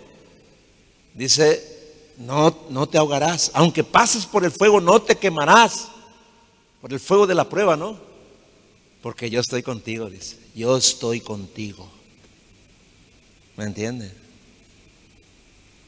[1.12, 1.62] Dice,
[2.16, 3.50] no, no te ahogarás.
[3.52, 5.88] Aunque pases por el fuego, no te quemarás.
[6.80, 7.98] Por el fuego de la prueba, ¿no?
[9.02, 10.38] Porque yo estoy contigo, dice.
[10.54, 11.86] Yo estoy contigo.
[13.58, 14.23] ¿Me entiende?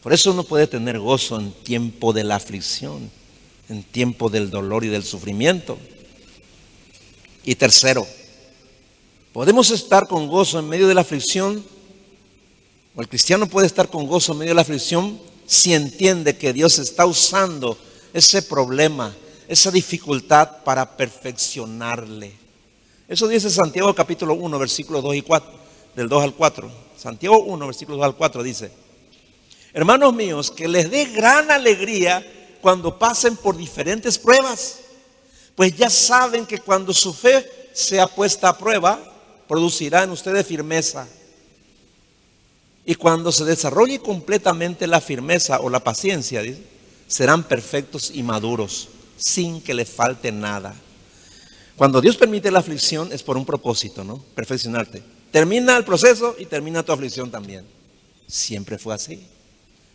[0.02, 3.10] Por eso uno puede tener gozo en tiempo de la aflicción,
[3.68, 5.78] en tiempo del dolor y del sufrimiento.
[7.44, 8.06] Y tercero,
[9.32, 11.64] podemos estar con gozo en medio de la aflicción,
[12.94, 16.52] o el cristiano puede estar con gozo en medio de la aflicción si entiende que
[16.52, 17.78] Dios está usando
[18.12, 19.14] ese problema,
[19.48, 22.32] esa dificultad para perfeccionarle.
[23.08, 25.50] Eso dice Santiago capítulo 1, versículos 2 y 4,
[25.94, 26.70] del 2 al 4.
[26.96, 28.72] Santiago 1, versículos 2 al 4 dice,
[29.76, 32.26] hermanos míos, que les dé gran alegría
[32.62, 34.78] cuando pasen por diferentes pruebas,
[35.54, 38.98] pues ya saben que cuando su fe sea puesta a prueba,
[39.46, 41.06] producirá en ustedes firmeza.
[42.86, 46.42] Y cuando se desarrolle completamente la firmeza o la paciencia,
[47.06, 50.74] serán perfectos y maduros, sin que les falte nada.
[51.76, 54.24] Cuando Dios permite la aflicción es por un propósito, ¿no?
[54.34, 55.02] Perfeccionarte.
[55.30, 57.66] Termina el proceso y termina tu aflicción también.
[58.26, 59.35] Siempre fue así.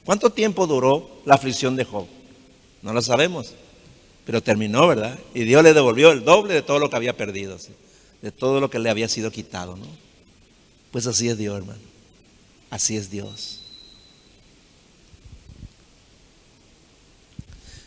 [0.05, 2.07] ¿Cuánto tiempo duró la aflicción de Job?
[2.81, 3.53] No lo sabemos.
[4.25, 5.17] Pero terminó, ¿verdad?
[5.33, 7.57] Y Dios le devolvió el doble de todo lo que había perdido,
[8.21, 9.85] de todo lo que le había sido quitado, ¿no?
[10.91, 11.79] Pues así es Dios, hermano.
[12.69, 13.59] Así es Dios.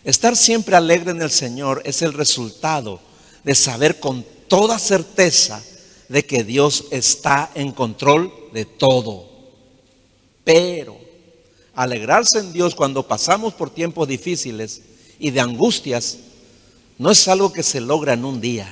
[0.05, 3.00] Estar siempre alegre en el Señor es el resultado
[3.42, 5.62] de saber con toda certeza
[6.09, 9.27] de que Dios está en control de todo.
[10.44, 11.04] Pero
[11.74, 14.82] alegrarse en Dios cuando pasamos por tiempos difíciles
[15.18, 16.18] y de angustias
[16.98, 18.68] no es algo que se logra en un día,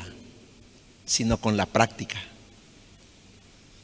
[1.05, 2.21] sino con la práctica.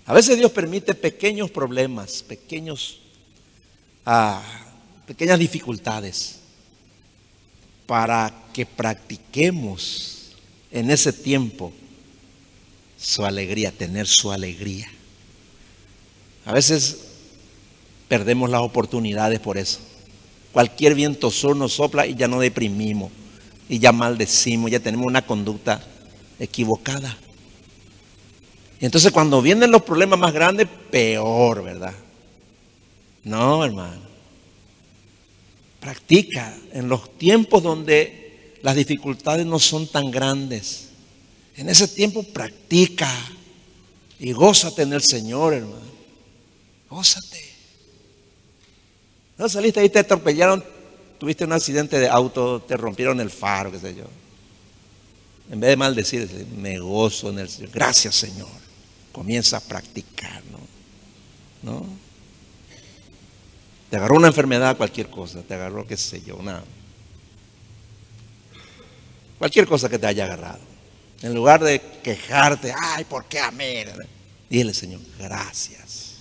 [0.07, 3.01] A veces Dios permite pequeños problemas, pequeños,
[4.07, 4.43] ah,
[5.07, 6.37] pequeñas dificultades,
[7.87, 10.33] para que practiquemos
[10.71, 11.73] en ese tiempo
[12.99, 14.91] su alegría, tener su alegría.
[16.45, 17.08] A veces
[18.09, 19.81] perdemos las oportunidades por eso.
[20.53, 23.13] Cualquier viento sur nos sopla y ya no deprimimos,
[23.69, 25.81] y ya maldecimos, ya tenemos una conducta
[26.39, 27.17] equivocada.
[28.81, 31.95] Y entonces cuando vienen los problemas más grandes, peor, ¿verdad?
[33.25, 34.09] No, hermano.
[35.81, 40.89] Practica en los tiempos donde las dificultades no son tan grandes.
[41.57, 43.13] En ese tiempo practica
[44.19, 45.89] y gózate en el Señor, hermano.
[46.89, 47.48] Gózate.
[49.39, 50.65] No saliste ahí, te atropellaron,
[51.19, 54.05] tuviste un accidente de auto, te rompieron el faro, qué sé yo.
[55.51, 57.71] En vez de maldecir, me gozo en el Señor.
[57.71, 58.49] Gracias, Señor.
[59.13, 61.73] Comienza a practicar, ¿no?
[61.73, 61.87] ¿No?
[63.89, 66.63] Te agarró una enfermedad, cualquier cosa, te agarró, qué sé yo, una.
[69.39, 70.61] Cualquier cosa que te haya agarrado.
[71.23, 73.85] En lugar de quejarte, ay, ¿por qué a mí?
[74.51, 76.17] Dile, Señor, gracias.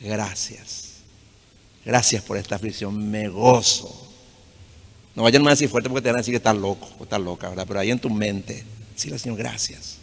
[0.00, 0.87] Gracias.
[1.84, 3.10] Gracias por esta aflicción.
[3.10, 4.06] Me gozo.
[5.14, 7.04] No vayan más a decir fuerte porque te van a decir que estás loco o
[7.04, 7.64] estás loca, ¿verdad?
[7.66, 8.64] Pero ahí en tu mente,
[9.02, 9.98] dile, Señor, gracias.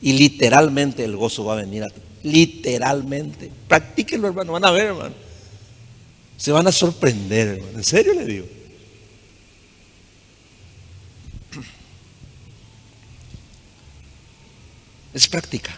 [0.00, 2.00] Y literalmente el gozo va a venir a ti.
[2.22, 3.50] Literalmente.
[3.68, 4.52] Practíquenlo, hermano.
[4.52, 5.14] Van a ver, hermano.
[6.36, 7.78] Se van a sorprender, hermano.
[7.78, 8.46] En serio le digo.
[15.12, 15.76] Es práctica.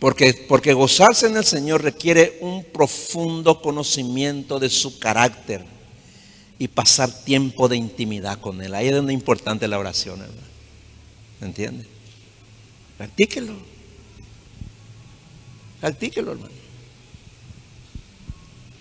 [0.00, 5.62] Porque, porque gozarse en el Señor requiere un profundo conocimiento de su carácter
[6.58, 8.74] y pasar tiempo de intimidad con Él.
[8.74, 10.40] Ahí es donde es importante la oración, hermano.
[11.40, 11.84] ¿Me entiende?
[12.96, 13.54] Practíquelo.
[15.80, 16.54] Practíquelo, hermano.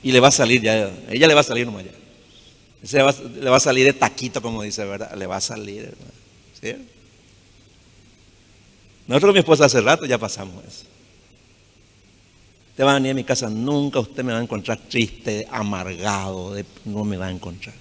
[0.01, 3.11] Y le va a salir ya, ella le va a salir nomás ya.
[3.41, 5.13] le va a salir de taquito, como dice, ¿verdad?
[5.15, 6.85] Le va a salir, hermano.
[9.05, 10.85] Nosotros, mi esposa, hace rato ya pasamos eso.
[12.79, 16.55] Usted va a venir a mi casa, nunca usted me va a encontrar triste, amargado,
[16.85, 17.75] no me va a encontrar.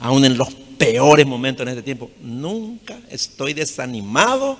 [0.00, 4.58] Aún en los peores momentos en este tiempo, nunca estoy desanimado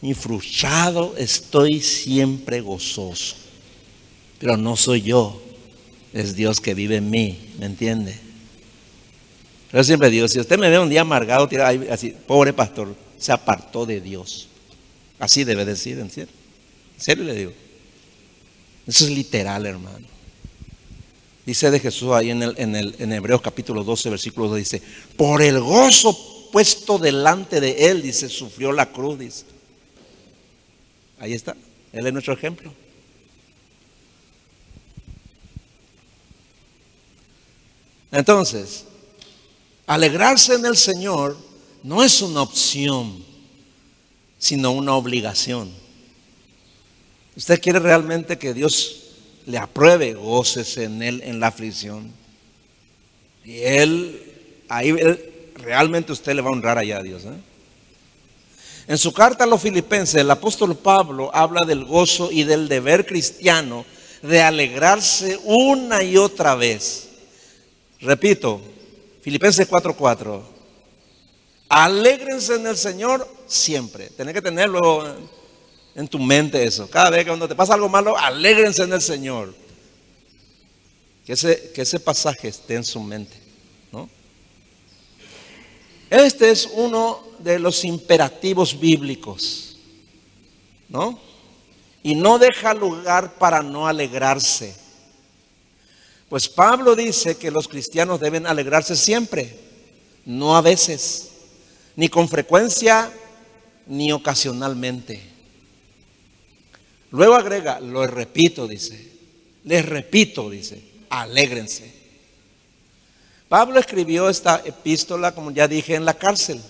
[0.00, 3.34] ni frustrado, estoy siempre gozoso.
[4.38, 5.42] Pero no soy yo,
[6.12, 8.16] es Dios que vive en mí, ¿me entiende?
[9.72, 11.48] Yo siempre digo, si usted me ve un día amargado,
[12.28, 14.46] pobre pastor, se apartó de Dios.
[15.18, 16.32] Así debe decir, ¿en serio?
[16.94, 17.63] ¿En serio le digo?
[18.86, 20.06] Eso es literal, hermano.
[21.46, 24.82] Dice de Jesús ahí en, el, en, el, en Hebreos capítulo 12, versículo 2, dice,
[25.16, 29.44] por el gozo puesto delante de él, dice, sufrió la cruz, dice.
[31.18, 31.54] Ahí está,
[31.92, 32.72] él es nuestro ejemplo.
[38.10, 38.84] Entonces,
[39.86, 41.36] alegrarse en el Señor
[41.82, 43.24] no es una opción,
[44.38, 45.83] sino una obligación.
[47.36, 49.04] Usted quiere realmente que Dios
[49.46, 52.12] le apruebe, goces en él en la aflicción.
[53.44, 54.22] Y él,
[54.68, 54.92] ahí
[55.54, 57.24] realmente usted le va a honrar allá a Dios.
[57.24, 57.36] ¿eh?
[58.86, 63.04] En su carta a los filipenses, el apóstol Pablo habla del gozo y del deber
[63.04, 63.84] cristiano
[64.22, 67.08] de alegrarse una y otra vez.
[68.00, 68.60] Repito,
[69.22, 70.42] Filipenses 4:4.
[71.68, 74.10] Alégrense en el Señor siempre.
[74.10, 75.16] Tienes que tenerlo
[75.94, 76.88] en tu mente eso.
[76.90, 79.54] Cada vez que cuando te pasa algo malo, alégrense en el Señor.
[81.24, 83.36] Que ese, que ese pasaje esté en su mente.
[83.92, 84.08] ¿no?
[86.10, 89.78] Este es uno de los imperativos bíblicos.
[90.88, 91.18] ¿No?
[92.02, 94.76] Y no deja lugar para no alegrarse.
[96.28, 99.56] Pues Pablo dice que los cristianos deben alegrarse siempre,
[100.24, 101.30] no a veces
[101.96, 103.12] ni con frecuencia,
[103.86, 105.33] ni ocasionalmente.
[107.14, 109.00] Luego agrega, lo repito, dice,
[109.62, 111.94] les repito, dice, alégrense.
[113.48, 116.60] Pablo escribió esta epístola, como ya dije, en la cárcel,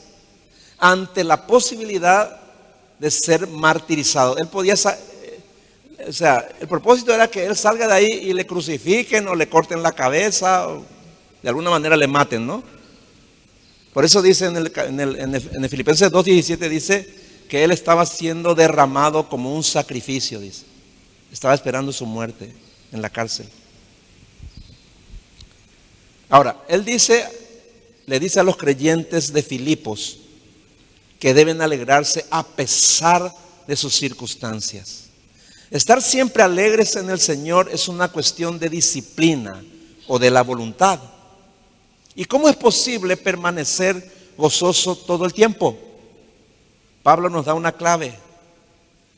[0.77, 2.39] ante la posibilidad
[2.99, 4.37] de ser martirizado.
[4.37, 5.41] Él podía, eh,
[6.09, 9.49] o sea, el propósito era que él salga de ahí y le crucifiquen o le
[9.49, 10.85] corten la cabeza o
[11.43, 12.63] de alguna manera le maten, ¿no?
[13.95, 19.55] Por eso dice en el, en Filipenses 2.17, dice que él estaba siendo derramado como
[19.55, 20.65] un sacrificio, dice.
[21.33, 22.53] Estaba esperando su muerte
[22.93, 23.49] en la cárcel.
[26.29, 27.25] Ahora, él dice,
[28.07, 30.19] le dice a los creyentes de Filipos
[31.19, 33.35] que deben alegrarse a pesar
[33.67, 35.05] de sus circunstancias.
[35.71, 39.65] Estar siempre alegres en el Señor es una cuestión de disciplina
[40.07, 41.01] o de la voluntad.
[42.15, 45.77] ¿Y cómo es posible permanecer gozoso todo el tiempo?
[47.05, 48.15] Pablo nos da una clave.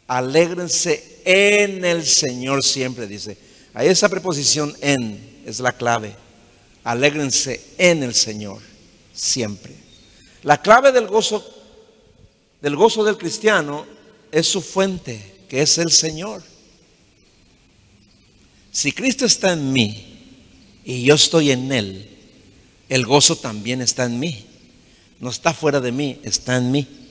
[0.09, 3.39] Alégrense en el Señor siempre, dice.
[3.73, 6.17] Ahí esa preposición en es la clave.
[6.83, 8.61] Alégrense en el Señor
[9.15, 9.73] siempre.
[10.43, 11.45] La clave del gozo
[12.61, 13.87] del gozo del cristiano
[14.33, 16.43] es su fuente, que es el Señor.
[18.73, 22.11] Si Cristo está en mí y yo estoy en Él,
[22.89, 24.45] el gozo también está en mí.
[25.21, 27.06] No está fuera de mí, está en mí.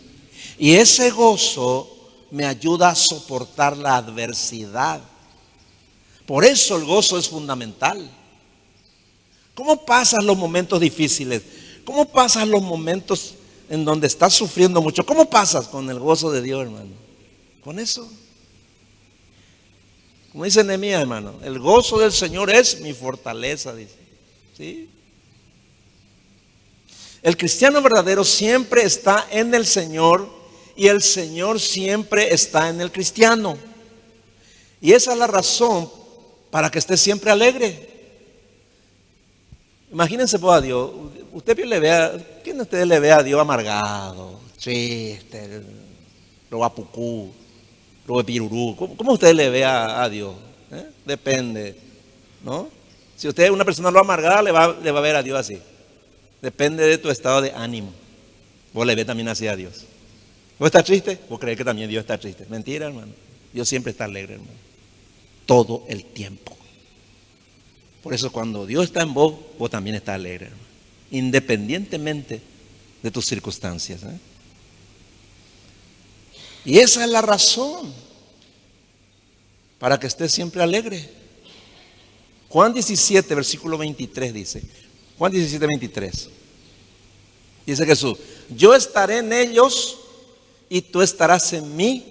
[0.57, 1.91] Y ese gozo
[2.31, 5.01] me ayuda a soportar la adversidad.
[6.25, 8.09] Por eso el gozo es fundamental.
[9.53, 11.41] ¿Cómo pasas los momentos difíciles?
[11.85, 13.35] ¿Cómo pasas los momentos
[13.69, 15.05] en donde estás sufriendo mucho?
[15.05, 16.91] ¿Cómo pasas con el gozo de Dios, hermano?
[17.63, 18.09] Con eso.
[20.31, 23.95] Como dice Nehemías, hermano, el gozo del Señor es mi fortaleza, dice.
[24.57, 24.89] ¿Sí?
[27.21, 30.29] El cristiano verdadero siempre está en el Señor
[30.75, 33.57] y el Señor siempre está en el cristiano.
[34.81, 35.89] Y esa es la razón
[36.51, 37.89] para que esté siempre alegre.
[39.91, 40.91] Imagínense, pues, a Dios,
[41.33, 45.61] usted le ve ¿quién de ustedes le ve a Dios amargado, triste,
[46.49, 47.31] lo apucú,
[48.05, 48.75] lo pirurú?
[48.77, 50.35] ¿Cómo, ¿Cómo, usted le ve a, Dios?
[50.71, 50.85] ¿Eh?
[51.05, 51.75] Depende,
[52.43, 52.67] ¿no?
[53.15, 55.39] Si usted es una persona lo amargada, le va, le va a ver a Dios
[55.39, 55.61] así.
[56.41, 57.93] Depende de tu estado de ánimo.
[58.73, 59.85] Vos le ves también así a Dios.
[60.57, 61.19] ¿Vos estás triste?
[61.29, 62.45] Vos crees que también Dios está triste.
[62.49, 63.11] Mentira, hermano.
[63.53, 64.51] Dios siempre está alegre, hermano.
[65.45, 66.55] Todo el tiempo.
[68.01, 70.63] Por eso cuando Dios está en vos, vos también estás alegre, hermano.
[71.11, 72.41] Independientemente
[73.01, 74.03] de tus circunstancias.
[74.03, 74.19] ¿eh?
[76.65, 77.93] Y esa es la razón
[79.77, 81.09] para que estés siempre alegre.
[82.49, 84.63] Juan 17, versículo 23 dice.
[85.17, 86.29] Juan 17, 23.
[87.65, 88.17] Dice Jesús,
[88.55, 89.99] yo estaré en ellos
[90.69, 92.05] y tú estarás en mí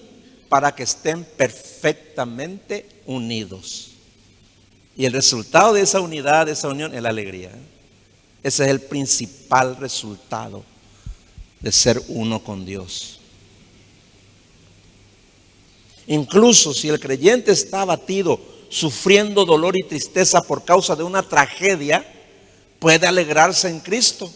[0.48, 3.90] para que estén perfectamente unidos.
[4.96, 7.50] Y el resultado de esa unidad, de esa unión, es la alegría.
[8.42, 10.64] Ese es el principal resultado
[11.60, 13.18] de ser uno con Dios.
[16.06, 18.38] Incluso si el creyente está abatido,
[18.68, 22.06] sufriendo dolor y tristeza por causa de una tragedia,
[22.78, 24.30] puede alegrarse en Cristo,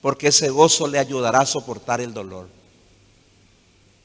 [0.00, 2.48] porque ese gozo le ayudará a soportar el dolor.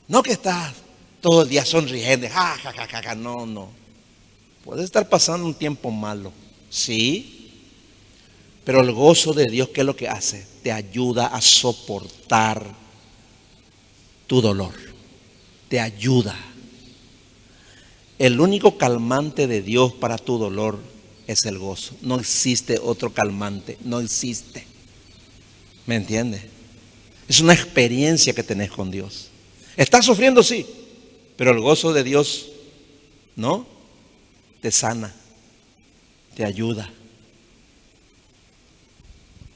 [0.08, 0.74] No que está
[1.22, 3.70] todo el día sonriendo, ja, ja, ja, ja, no, no.
[4.64, 6.32] Puede estar pasando un tiempo malo,
[6.70, 7.52] sí,
[8.64, 10.46] pero el gozo de Dios, ¿qué es lo que hace?
[10.62, 12.66] Te ayuda a soportar
[14.28, 14.74] tu dolor,
[15.70, 16.36] te ayuda.
[18.20, 20.80] El único calmante de Dios para tu dolor
[21.28, 21.96] es el gozo.
[22.02, 24.66] No existe otro calmante, no existe.
[25.86, 26.44] ¿Me entiendes?
[27.28, 29.30] Es una experiencia que tenés con Dios.
[29.78, 30.66] Estás sufriendo, sí,
[31.38, 32.48] pero el gozo de Dios,
[33.36, 33.68] ¿no?
[34.60, 35.14] Te sana,
[36.36, 36.92] te ayuda.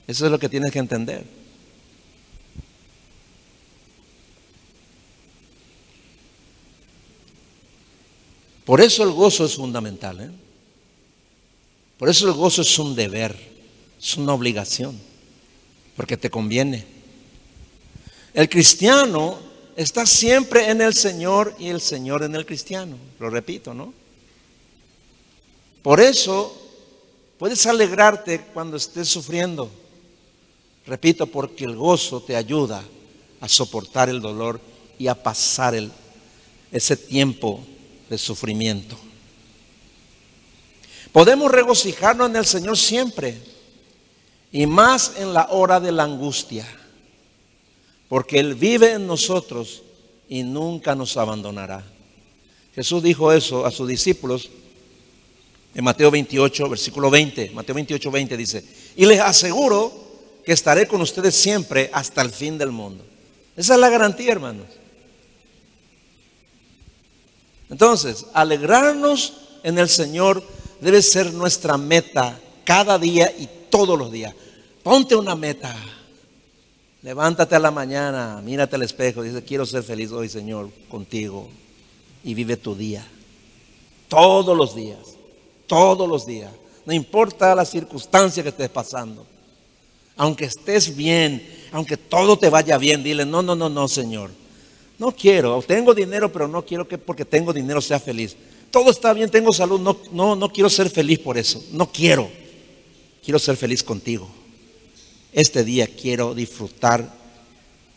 [0.07, 1.25] Eso es lo que tienes que entender.
[8.63, 10.21] Por eso el gozo es fundamental.
[10.21, 10.29] ¿eh?
[11.97, 13.35] Por eso el gozo es un deber,
[13.99, 14.99] es una obligación,
[15.95, 16.85] porque te conviene.
[18.33, 19.50] El cristiano
[19.81, 22.97] está siempre en el Señor y el Señor en el cristiano.
[23.19, 23.93] Lo repito, ¿no?
[25.81, 26.55] Por eso
[27.37, 29.71] puedes alegrarte cuando estés sufriendo.
[30.85, 32.83] Repito, porque el gozo te ayuda
[33.39, 34.59] a soportar el dolor
[34.99, 35.91] y a pasar el,
[36.71, 37.63] ese tiempo
[38.09, 38.97] de sufrimiento.
[41.11, 43.41] Podemos regocijarnos en el Señor siempre
[44.51, 46.67] y más en la hora de la angustia
[48.11, 49.83] porque Él vive en nosotros
[50.27, 51.81] y nunca nos abandonará.
[52.75, 54.49] Jesús dijo eso a sus discípulos
[55.73, 57.51] en Mateo 28, versículo 20.
[57.51, 58.65] Mateo 28, 20 dice,
[58.97, 59.93] y les aseguro
[60.43, 63.01] que estaré con ustedes siempre hasta el fin del mundo.
[63.55, 64.67] Esa es la garantía, hermanos.
[67.69, 70.43] Entonces, alegrarnos en el Señor
[70.81, 74.35] debe ser nuestra meta cada día y todos los días.
[74.83, 75.73] Ponte una meta
[77.03, 81.49] Levántate a la mañana, mírate al espejo, dice, quiero ser feliz hoy, Señor, contigo.
[82.23, 83.07] Y vive tu día.
[84.07, 84.99] Todos los días.
[85.65, 86.51] Todos los días.
[86.85, 89.25] No importa la circunstancia que estés pasando.
[90.15, 94.29] Aunque estés bien, aunque todo te vaya bien, dile, no, no, no, no, Señor.
[94.99, 98.35] No quiero, tengo dinero, pero no quiero que porque tengo dinero sea feliz.
[98.69, 101.63] Todo está bien, tengo salud, no, no, no quiero ser feliz por eso.
[101.71, 102.29] No quiero.
[103.23, 104.29] Quiero ser feliz contigo.
[105.33, 107.13] Este día quiero disfrutar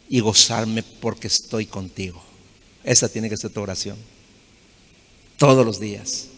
[0.08, 2.22] y gozarme porque estoy contigo.
[2.84, 3.96] Esa tiene que ser tu oración.
[5.38, 6.28] Todos los días.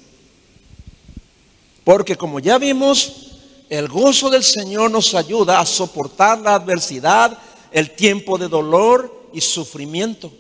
[1.85, 3.39] Porque como ya vimos,
[3.69, 7.39] el gozo del Señor nos ayuda a soportar la adversidad,
[7.73, 10.33] el tiempo de dolor y sufrimiento.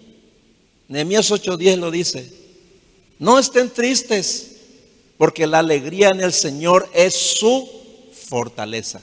[0.89, 2.33] Nehemías 8:10 lo dice.
[3.19, 4.57] No estén tristes,
[5.19, 7.69] porque la alegría en el Señor es su
[8.29, 9.01] fortaleza.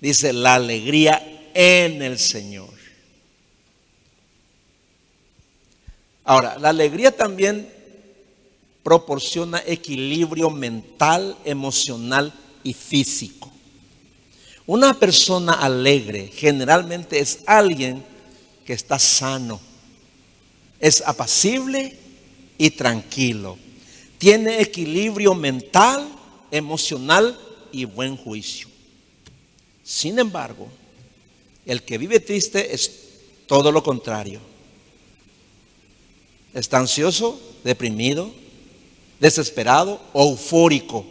[0.00, 2.70] Dice la alegría en el Señor.
[6.24, 7.68] Ahora, la alegría también
[8.82, 12.32] proporciona equilibrio mental, emocional
[12.62, 13.50] y físico.
[14.66, 18.04] Una persona alegre generalmente es alguien
[18.66, 19.58] que está sano,
[20.78, 21.96] es apacible
[22.58, 23.56] y tranquilo,
[24.18, 26.06] tiene equilibrio mental,
[26.50, 27.38] emocional
[27.72, 28.68] y buen juicio.
[29.88, 30.68] Sin embargo,
[31.64, 32.92] el que vive triste es
[33.46, 34.38] todo lo contrario.
[36.52, 38.30] Está ansioso, deprimido,
[39.18, 41.06] desesperado eufórico.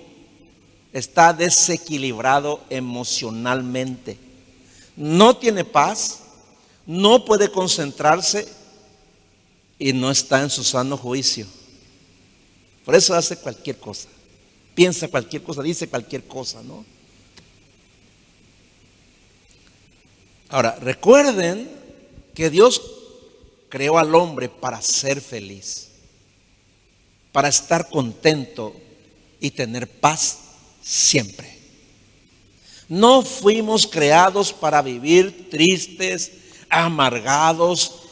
[0.94, 4.20] Está desequilibrado emocionalmente.
[4.96, 6.20] No tiene paz,
[6.86, 8.48] no puede concentrarse
[9.80, 11.48] y no está en su sano juicio.
[12.86, 14.08] Por eso hace cualquier cosa.
[14.76, 16.86] Piensa cualquier cosa, dice cualquier cosa, ¿no?
[20.50, 21.70] Ahora, recuerden
[22.34, 22.82] que Dios
[23.70, 25.90] creó al hombre para ser feliz,
[27.32, 28.74] para estar contento
[29.40, 30.40] y tener paz
[30.82, 31.58] siempre.
[32.88, 36.32] No fuimos creados para vivir tristes,
[36.70, 38.04] amargados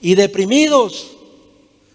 [0.00, 1.08] y deprimidos.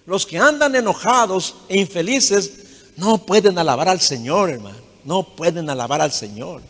[0.06, 2.52] Los que andan enojados e infelices
[2.96, 4.78] no pueden alabar al Señor, hermano.
[5.04, 6.62] No pueden alabar al Señor.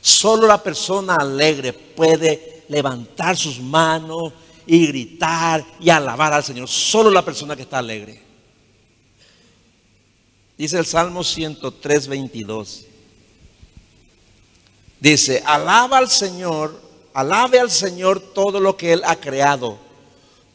[0.00, 4.32] Solo la persona alegre puede levantar sus manos
[4.64, 6.68] y gritar y alabar al Señor.
[6.68, 8.22] Solo la persona que está alegre.
[10.56, 12.86] Dice el Salmo 103, 22.
[15.00, 16.80] Dice, alaba al Señor,
[17.12, 19.78] alabe al Señor todo lo que Él ha creado,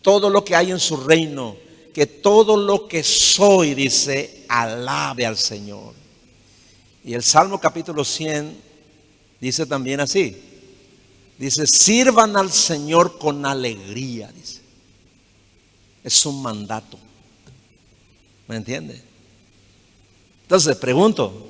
[0.02, 1.58] todo lo que hay en su reino,
[1.94, 5.94] que todo lo que soy, dice, alabe al Señor.
[7.04, 8.58] Y el Salmo capítulo 100
[9.42, 10.55] dice también así,
[11.38, 14.62] Dice, sirvan al Señor con alegría, dice.
[16.04, 16.98] Es un mandato.
[18.48, 19.02] ¿Me entiende?
[20.44, 21.48] Entonces, pregunto,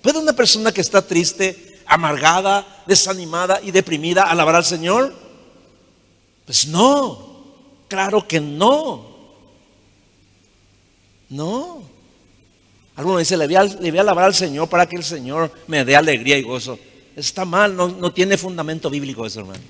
[0.00, 5.12] ¿puede una persona que está triste, amargada, desanimada y deprimida alabar al Señor?
[6.46, 7.44] Pues no,
[7.88, 9.12] claro que no.
[11.28, 11.82] No.
[12.96, 15.52] Alguno dice, le voy, a, le voy a alabar al Señor para que el Señor
[15.66, 16.78] me dé alegría y gozo.
[17.16, 19.62] Está mal, no, tiene fundamento bíblico eso, hermano.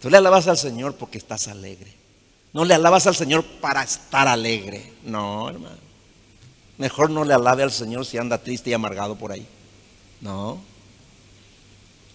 [0.00, 1.92] Tú le alabas al Señor porque estás alegre.
[2.52, 4.92] No le alabas al Señor para estar alegre.
[5.04, 5.76] No, hermano.
[6.78, 9.46] Mejor no le alabe al Señor si anda triste y amargado por ahí.
[10.20, 10.60] No.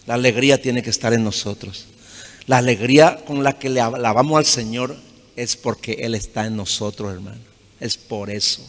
[0.05, 1.85] La alegría tiene que estar en nosotros.
[2.47, 4.95] La alegría con la que le alabamos al Señor
[5.35, 7.39] es porque Él está en nosotros, hermano.
[7.79, 8.61] Es por eso.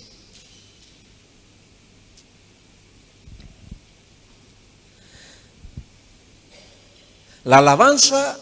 [7.45, 8.39] La alabanza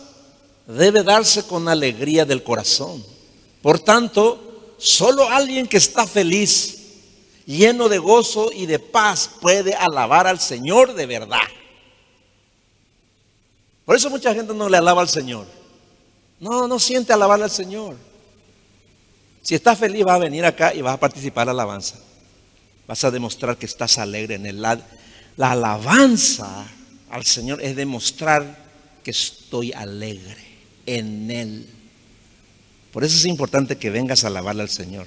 [0.66, 3.04] debe darse con alegría del corazón.
[3.62, 6.78] Por tanto, solo alguien que está feliz,
[7.46, 11.38] lleno de gozo y de paz, puede alabar al Señor de verdad.
[13.84, 15.46] Por eso mucha gente no le alaba al Señor.
[16.40, 17.96] No, no siente alabar al Señor.
[19.42, 21.96] Si estás feliz, vas a venir acá y vas a participar en la alabanza.
[22.86, 24.78] Vas a demostrar que estás alegre en el la,
[25.36, 26.66] la alabanza
[27.10, 28.67] al Señor es demostrar
[29.10, 30.44] estoy alegre
[30.86, 31.66] en Él.
[32.92, 35.06] Por eso es importante que vengas a alabarle al Señor.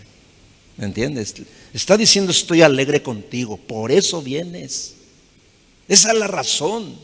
[0.78, 1.36] ¿Me entiendes?
[1.74, 3.58] Está diciendo estoy alegre contigo.
[3.58, 4.96] Por eso vienes.
[5.88, 6.96] Esa es la razón.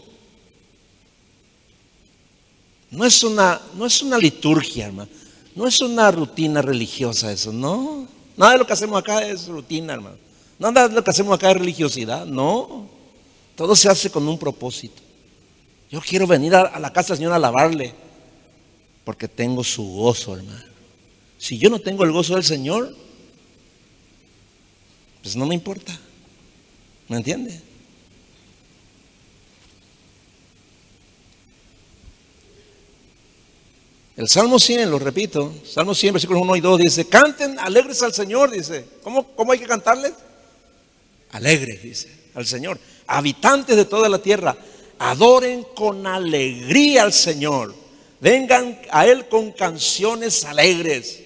[2.90, 5.10] No es una, no es una liturgia, hermano.
[5.56, 8.08] No es una rutina religiosa eso, no.
[8.38, 10.18] Nada de lo que hacemos acá es rutina, hermano.
[10.60, 12.88] Nada de lo que hacemos acá es religiosidad, no.
[13.56, 15.02] Todo se hace con un propósito.
[15.90, 17.94] Yo quiero venir a, la casa del Señor a alabarle,
[19.06, 20.64] porque tengo su gozo, hermano.
[21.38, 22.94] Si yo no tengo el gozo del Señor,
[25.22, 25.98] pues no me importa.
[27.08, 27.62] ¿Me entiende?
[34.18, 38.14] El Salmo 100, lo repito, Salmo 100, versículos 1 y 2 dice, canten alegres al
[38.14, 38.84] Señor, dice.
[39.04, 40.14] ¿Cómo, cómo hay que cantarles?
[41.32, 42.80] Alegres, dice, al Señor.
[43.06, 44.58] Habitantes de toda la tierra,
[45.00, 47.74] adoren con alegría al Señor.
[48.20, 51.22] Vengan a Él con canciones alegres.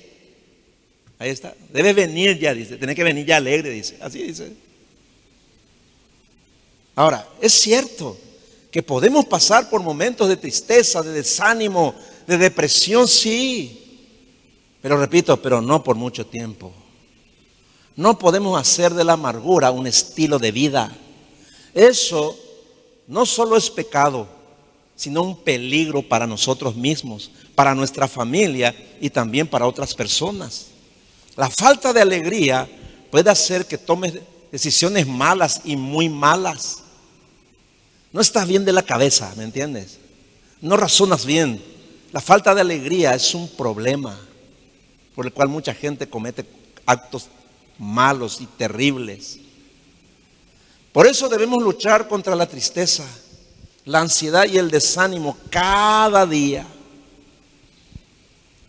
[1.19, 1.55] Ahí está.
[1.71, 2.77] Debe venir ya, dice.
[2.77, 3.97] Tiene que venir ya alegre, dice.
[4.01, 4.53] Así dice.
[6.95, 8.17] Ahora, es cierto
[8.71, 11.95] que podemos pasar por momentos de tristeza, de desánimo,
[12.27, 14.07] de depresión, sí.
[14.81, 16.73] Pero repito, pero no por mucho tiempo.
[17.95, 20.95] No podemos hacer de la amargura un estilo de vida.
[21.73, 22.37] Eso
[23.07, 24.27] no solo es pecado,
[24.95, 30.67] sino un peligro para nosotros mismos, para nuestra familia y también para otras personas.
[31.35, 32.69] La falta de alegría
[33.09, 34.13] puede hacer que tomes
[34.51, 36.83] decisiones malas y muy malas.
[38.11, 39.97] No estás bien de la cabeza, ¿me entiendes?
[40.61, 41.63] No razonas bien.
[42.11, 44.19] La falta de alegría es un problema
[45.15, 46.45] por el cual mucha gente comete
[46.85, 47.27] actos
[47.77, 49.39] malos y terribles.
[50.91, 53.05] Por eso debemos luchar contra la tristeza,
[53.85, 56.67] la ansiedad y el desánimo cada día.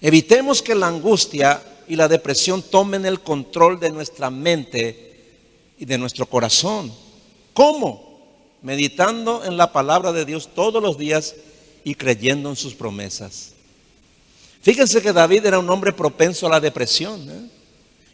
[0.00, 5.12] Evitemos que la angustia y la depresión tomen el control de nuestra mente
[5.78, 6.92] y de nuestro corazón.
[7.52, 8.20] ¿Cómo?
[8.62, 11.34] Meditando en la palabra de Dios todos los días
[11.84, 13.52] y creyendo en sus promesas.
[14.62, 17.50] Fíjense que David era un hombre propenso a la depresión ¿eh?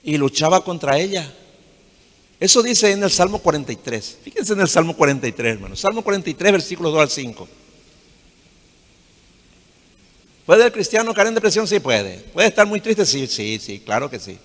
[0.03, 1.31] y luchaba contra ella.
[2.41, 4.19] Eso dice en el Salmo 43.
[4.23, 5.75] Fíjense en el Salmo 43, hermano.
[5.75, 7.49] Salmo 43, versículos 2 al 5.
[10.47, 11.67] ¿Puede el cristiano caer en depresión?
[11.67, 12.21] Sí, puede.
[12.33, 13.05] ¿Puede estar muy triste?
[13.05, 14.39] Sí, sí, sí, claro que sí.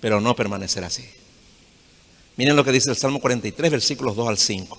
[0.00, 1.04] Pero no permanecer así.
[2.36, 4.78] Miren lo que dice el Salmo 43, versículos 2 al 5.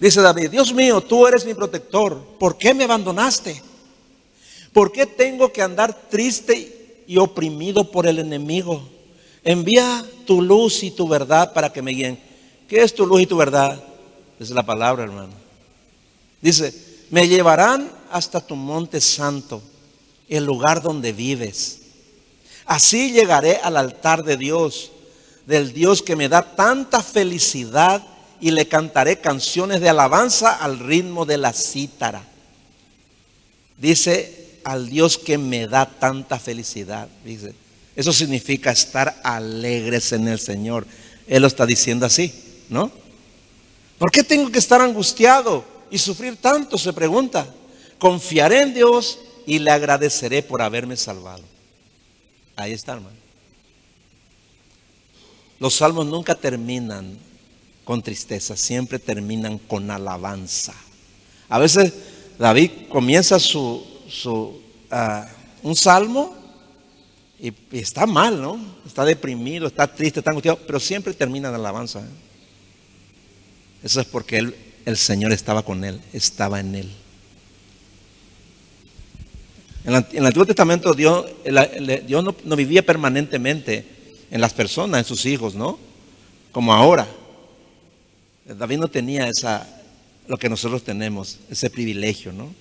[0.00, 2.22] Dice David, Dios mío, tú eres mi protector.
[2.38, 3.62] ¿Por qué me abandonaste?
[4.72, 8.86] ¿Por qué tengo que andar triste y oprimido por el enemigo?
[9.42, 12.18] Envía tu luz y tu verdad para que me guíen.
[12.68, 13.82] ¿Qué es tu luz y tu verdad?
[14.38, 15.32] Es la palabra, hermano.
[16.40, 16.74] Dice,
[17.10, 19.62] me llevarán hasta tu monte santo,
[20.28, 21.80] el lugar donde vives.
[22.66, 24.92] Así llegaré al altar de Dios,
[25.46, 28.02] del Dios que me da tanta felicidad
[28.40, 32.22] y le cantaré canciones de alabanza al ritmo de la cítara.
[33.76, 37.08] Dice al Dios que me da tanta felicidad.
[37.24, 37.54] Dice,
[38.00, 40.86] eso significa estar alegres en el Señor.
[41.26, 42.32] Él lo está diciendo así,
[42.70, 42.90] ¿no?
[43.98, 46.78] ¿Por qué tengo que estar angustiado y sufrir tanto?
[46.78, 47.46] Se pregunta.
[47.98, 51.42] Confiaré en Dios y le agradeceré por haberme salvado.
[52.56, 53.16] Ahí está, hermano.
[55.58, 57.18] Los salmos nunca terminan
[57.84, 60.72] con tristeza, siempre terminan con alabanza.
[61.50, 61.92] A veces
[62.38, 64.58] David comienza su, su
[64.90, 65.28] ah,
[65.62, 66.39] un salmo
[67.40, 68.60] y, está mal, ¿no?
[68.86, 72.02] Está deprimido, está triste, está angustiado, pero siempre termina en alabanza.
[73.82, 76.90] Eso es porque él, el Señor estaba con él, estaba en él.
[79.84, 81.26] En, el Antiguo Testamento Dios,
[82.06, 83.86] Dios no, no vivía permanentemente
[84.30, 85.78] en las personas, en sus hijos, ¿no?
[86.52, 87.08] Como ahora.
[88.44, 89.66] David no tenía esa,
[90.26, 92.52] lo que nosotros tenemos, ese privilegio, ¿no?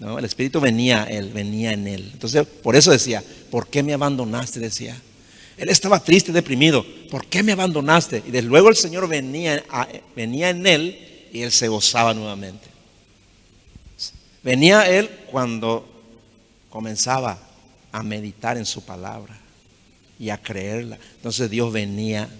[0.00, 0.18] ¿No?
[0.18, 2.10] El Espíritu venía él, venía en él.
[2.12, 4.58] Entonces, por eso decía, ¿por qué me abandonaste?
[4.58, 5.00] Decía.
[5.56, 6.84] Él estaba triste, deprimido.
[7.10, 8.22] ¿Por qué me abandonaste?
[8.26, 9.62] Y desde luego el Señor venía,
[10.16, 12.66] venía en él y él se gozaba nuevamente.
[14.42, 15.86] Venía él cuando
[16.70, 17.38] comenzaba
[17.92, 19.38] a meditar en su palabra
[20.18, 20.98] y a creerla.
[21.16, 22.30] Entonces Dios venía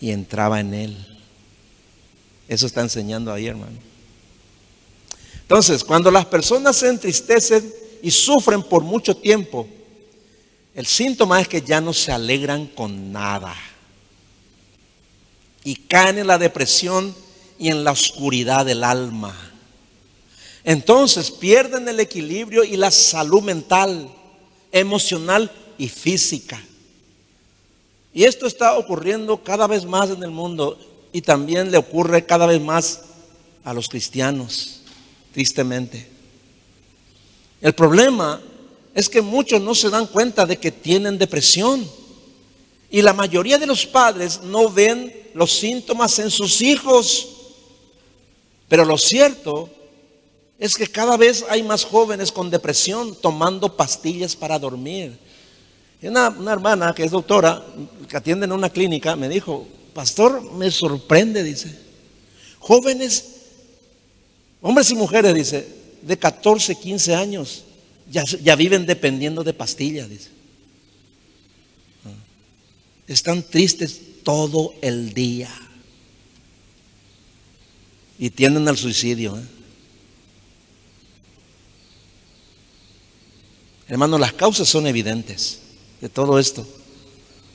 [0.00, 0.96] y entraba en él.
[2.48, 3.85] Eso está enseñando ahí, hermano.
[5.46, 7.72] Entonces, cuando las personas se entristecen
[8.02, 9.68] y sufren por mucho tiempo,
[10.74, 13.54] el síntoma es que ya no se alegran con nada.
[15.62, 17.14] Y caen en la depresión
[17.58, 19.34] y en la oscuridad del alma.
[20.64, 24.10] Entonces pierden el equilibrio y la salud mental,
[24.72, 26.60] emocional y física.
[28.12, 30.78] Y esto está ocurriendo cada vez más en el mundo
[31.12, 33.02] y también le ocurre cada vez más
[33.62, 34.82] a los cristianos,
[35.36, 36.08] tristemente.
[37.60, 38.40] El problema
[38.94, 41.86] es que muchos no se dan cuenta de que tienen depresión.
[42.88, 47.28] Y la mayoría de los padres no ven los síntomas en sus hijos.
[48.66, 49.68] Pero lo cierto
[50.58, 55.18] es que cada vez hay más jóvenes con depresión tomando pastillas para dormir.
[56.00, 57.62] Una, hermana que es doctora,
[58.08, 61.78] que atiende en una clínica, me dijo, pastor, me sorprende, dice,
[62.58, 63.35] jóvenes,
[64.66, 65.68] hombres y mujeres, dice,
[66.02, 67.64] de 14, 15 años,
[68.10, 70.30] ya, viven dependiendo de pastillas, dice.
[73.06, 75.48] Están tristes todo el día
[78.18, 79.38] y tienden al suicidio.
[79.38, 79.42] ¿eh?
[83.86, 85.60] Hermano, las causas son evidentes
[86.00, 86.66] de todo esto,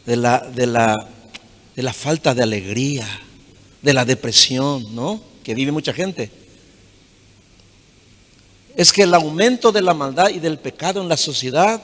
[0.06, 3.06] de la falta de alegría,
[3.82, 5.22] de la depresión, ¿no?
[5.44, 6.41] Que vive mucha gente.
[8.76, 11.82] Es que el aumento de la maldad y del pecado en la sociedad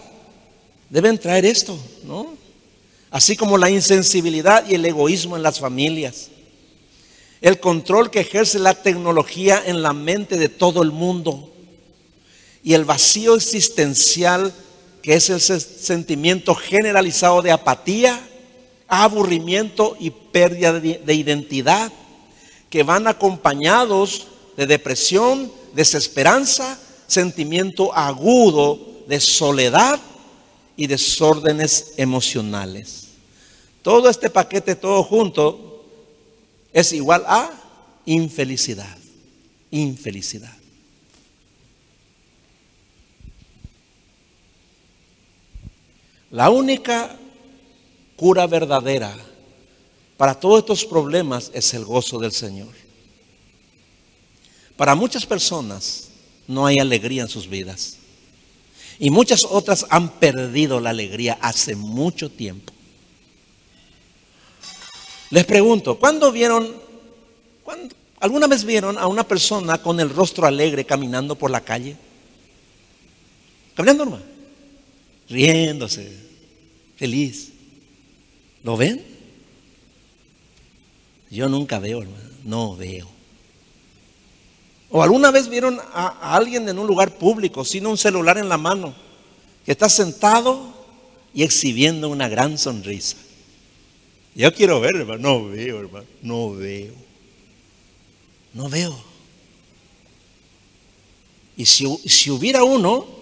[0.89, 2.35] deben traer esto, ¿no?
[3.09, 6.29] Así como la insensibilidad y el egoísmo en las familias.
[7.41, 11.51] El control que ejerce la tecnología en la mente de todo el mundo
[12.63, 14.53] y el vacío existencial
[15.01, 18.19] que es el sentimiento generalizado de apatía,
[18.89, 21.91] aburrimiento y pérdida de identidad,
[22.69, 24.27] que van acompañados
[24.57, 26.75] de depresión, desesperanza,
[27.05, 29.99] sentimiento agudo de soledad
[30.75, 33.09] y desórdenes emocionales.
[33.83, 35.85] Todo este paquete, todo junto,
[36.73, 37.51] es igual a
[38.07, 38.97] infelicidad.
[39.69, 40.57] Infelicidad.
[46.31, 47.15] La única
[48.15, 49.15] cura verdadera
[50.17, 52.86] para todos estos problemas es el gozo del Señor.
[54.77, 56.09] Para muchas personas
[56.47, 57.97] no hay alegría en sus vidas.
[58.99, 62.73] Y muchas otras han perdido la alegría hace mucho tiempo.
[65.29, 66.73] Les pregunto, ¿cuándo vieron,
[68.21, 71.97] alguna vez vieron a una persona con el rostro alegre caminando por la calle?
[73.75, 74.37] Caminando normal
[75.29, 76.11] riéndose,
[76.95, 77.51] feliz.
[78.63, 79.03] ¿Lo ven?
[81.29, 83.07] Yo nunca veo, hermano, no veo.
[84.89, 88.57] ¿O alguna vez vieron a, alguien en un lugar público sin un celular en la
[88.57, 88.95] mano
[89.65, 90.73] que está sentado
[91.33, 93.17] y exhibiendo una gran sonrisa?
[94.35, 96.93] Yo quiero ver, hermano, no veo, hermano, no veo.
[98.53, 98.97] No veo.
[101.57, 103.17] Y si, si hubiera uno,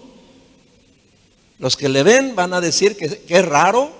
[1.58, 3.90] los que le ven van a decir que, es raro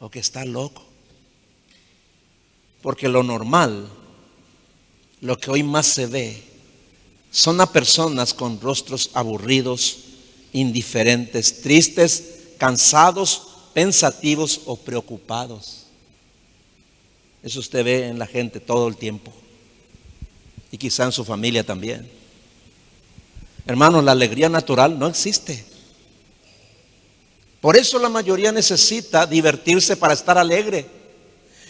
[0.00, 0.82] o que está loco.
[2.80, 3.88] Porque lo normal,
[5.20, 6.42] lo que hoy más se ve,
[7.32, 9.96] son a personas con rostros aburridos,
[10.52, 12.24] indiferentes, tristes,
[12.58, 15.86] cansados, pensativos o preocupados.
[17.42, 19.32] Eso usted ve en la gente todo el tiempo.
[20.70, 22.08] Y quizá en su familia también.
[23.66, 25.64] Hermanos, la alegría natural no existe.
[27.62, 30.86] Por eso la mayoría necesita divertirse para estar alegre.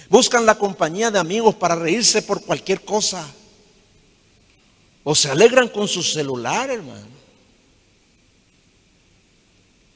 [0.08, 3.24] Buscan la compañía de amigos para reírse por cualquier cosa.
[5.04, 7.06] O se alegran con su celular, hermano.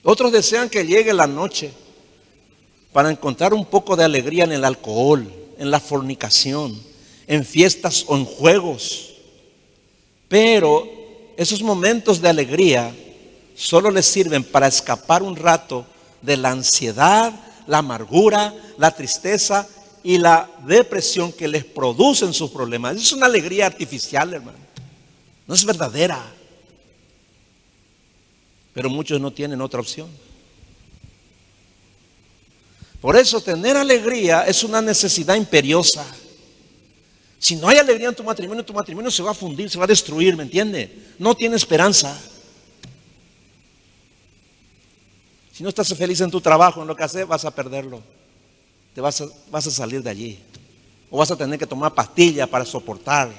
[0.02, 1.72] Otros desean que llegue la noche
[2.92, 6.80] para encontrar un poco de alegría en el alcohol, en la fornicación,
[7.26, 9.14] en fiestas o en juegos.
[10.28, 10.88] Pero
[11.36, 12.94] esos momentos de alegría
[13.54, 15.86] solo les sirven para escapar un rato
[16.22, 17.32] de la ansiedad,
[17.66, 19.68] la amargura, la tristeza
[20.02, 22.96] y la depresión que les producen sus problemas.
[22.96, 24.65] Es una alegría artificial, hermano.
[25.46, 26.24] No es verdadera.
[28.74, 30.08] Pero muchos no tienen otra opción.
[33.00, 36.04] Por eso tener alegría es una necesidad imperiosa.
[37.38, 39.84] Si no hay alegría en tu matrimonio, tu matrimonio se va a fundir, se va
[39.84, 41.12] a destruir, ¿me entiende?
[41.18, 42.18] No tiene esperanza.
[45.52, 48.02] Si no estás feliz en tu trabajo, en lo que haces, vas a perderlo.
[48.94, 50.38] Te vas a, salir de allí.
[51.10, 53.30] O vas a tener que tomar pastillas para soportar.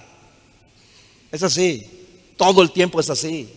[1.31, 1.96] Es así.
[2.37, 3.49] Todo el tiempo es así.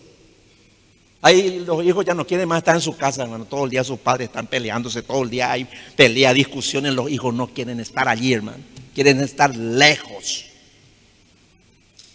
[1.22, 3.44] Ahí los hijos ya no quieren más estar en su casa, hermano.
[3.44, 6.94] Todo el día sus padres están peleándose, todo el día hay pelea, discusiones.
[6.94, 8.64] Los hijos no quieren estar allí, hermano.
[8.94, 10.46] Quieren estar lejos.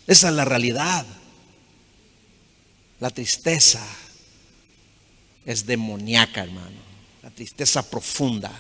[0.08, 1.06] Esa es la realidad.
[3.00, 3.86] La tristeza
[5.46, 6.82] es demoníaca, hermano.
[7.22, 8.52] La tristeza profunda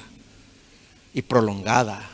[1.13, 2.07] y prolongada.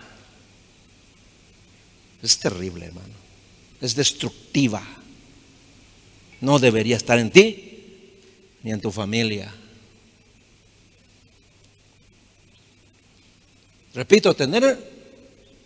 [2.23, 3.13] Es terrible, hermano.
[3.81, 4.81] Es destructiva.
[6.41, 7.67] No debería estar en ti
[8.63, 9.53] ni en tu familia.
[13.93, 14.91] Repito, tener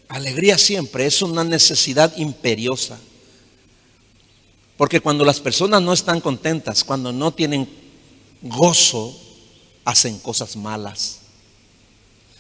[0.08, 3.00] alegría siempre es una necesidad imperiosa.
[4.78, 7.68] Porque cuando las personas no están contentas, cuando no tienen
[8.42, 9.18] gozo,
[9.86, 11.20] hacen cosas malas.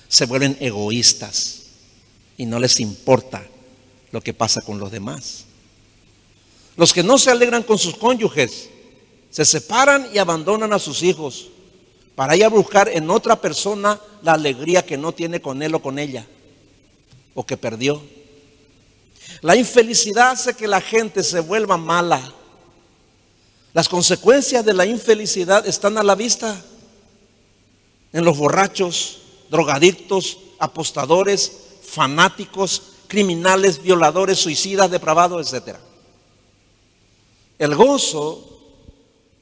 [0.09, 1.63] Se vuelven egoístas
[2.37, 3.45] y no les importa
[4.11, 5.45] lo que pasa con los demás.
[6.77, 8.69] Los que no se alegran con sus cónyuges
[9.29, 11.47] se separan y abandonan a sus hijos
[12.15, 15.81] para ir a buscar en otra persona la alegría que no tiene con él o
[15.81, 16.25] con ella
[17.33, 18.01] o que perdió.
[19.41, 22.21] La infelicidad hace que la gente se vuelva mala.
[23.73, 26.63] Las consecuencias de la infelicidad están a la vista
[28.13, 29.19] en los borrachos,
[29.49, 31.51] drogadictos, apostadores,
[31.83, 35.75] fanáticos, criminales, violadores, suicidas, depravados, etc.
[37.57, 38.55] El gozo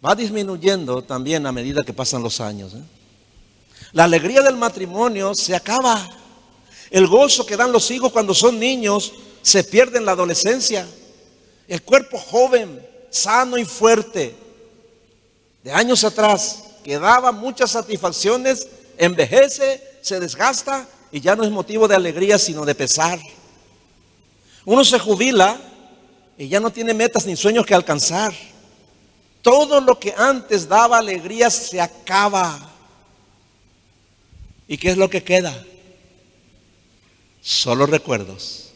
[0.05, 2.74] va disminuyendo también a medida que pasan los años.
[2.74, 2.84] ¿eh?
[3.93, 6.09] La alegría del matrimonio se acaba.
[6.91, 10.88] El gozo que dan los hijos cuando son niños se pierde en la adolescencia.
[11.68, 14.36] El cuerpo joven, sano y fuerte,
[15.64, 21.88] de años atrás, que daba muchas satisfacciones, envejece, se desgasta y ya no es motivo
[21.88, 23.20] de alegría, sino de pesar.
[24.66, 25.57] Uno se jubila
[26.38, 28.34] y ya no tiene metas ni sueños que alcanzar.
[29.41, 32.71] Todo lo que antes daba alegría se acaba.
[34.67, 35.65] ¿Y qué es lo que queda?
[37.41, 38.71] Solo recuerdos,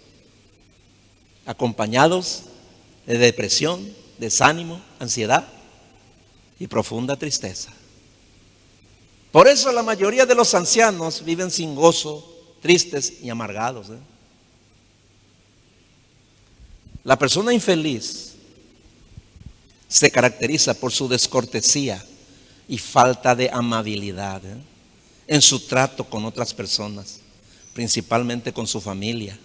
[1.45, 2.43] acompañados
[3.05, 5.47] de depresión, desánimo, ansiedad
[6.59, 7.71] y profunda tristeza.
[9.31, 12.27] Por eso la mayoría de los ancianos viven sin gozo,
[12.61, 13.89] tristes y amargados.
[13.89, 13.97] ¿eh?
[17.07, 18.33] La persona infeliz
[19.87, 22.03] se caracteriza por su descortesía
[22.67, 24.57] y falta de amabilidad ¿eh?
[25.25, 27.21] en su trato con otras personas,
[27.73, 29.39] principalmente con su familia,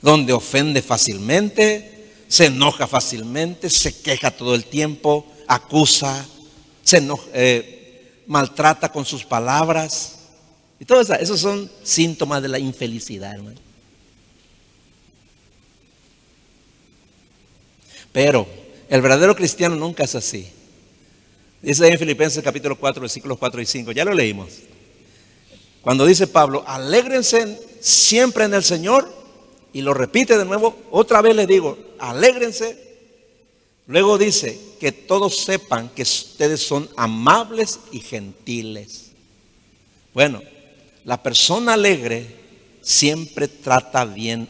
[0.00, 6.24] donde ofende fácilmente, se enoja fácilmente, se queja todo el tiempo, acusa,
[6.84, 7.04] se
[7.34, 10.12] eh, maltrata con sus palabras.
[10.78, 13.71] Y todo eso, esos son síntomas de la infelicidad, hermano.
[18.12, 18.46] Pero
[18.88, 20.48] el verdadero cristiano nunca es así.
[21.60, 23.92] Dice en Filipenses capítulo 4, versículos 4 y 5.
[23.92, 24.48] Ya lo leímos.
[25.80, 29.10] Cuando dice Pablo, alégrense siempre en el Señor.
[29.72, 30.76] Y lo repite de nuevo.
[30.90, 32.92] Otra vez le digo, alégrense
[33.86, 39.10] Luego dice que todos sepan que ustedes son amables y gentiles.
[40.14, 40.40] Bueno,
[41.04, 42.26] la persona alegre
[42.80, 44.48] siempre trata bien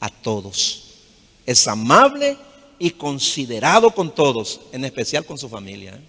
[0.00, 1.02] a todos.
[1.44, 2.38] Es amable
[2.80, 6.00] y considerado con todos, en especial con su familia.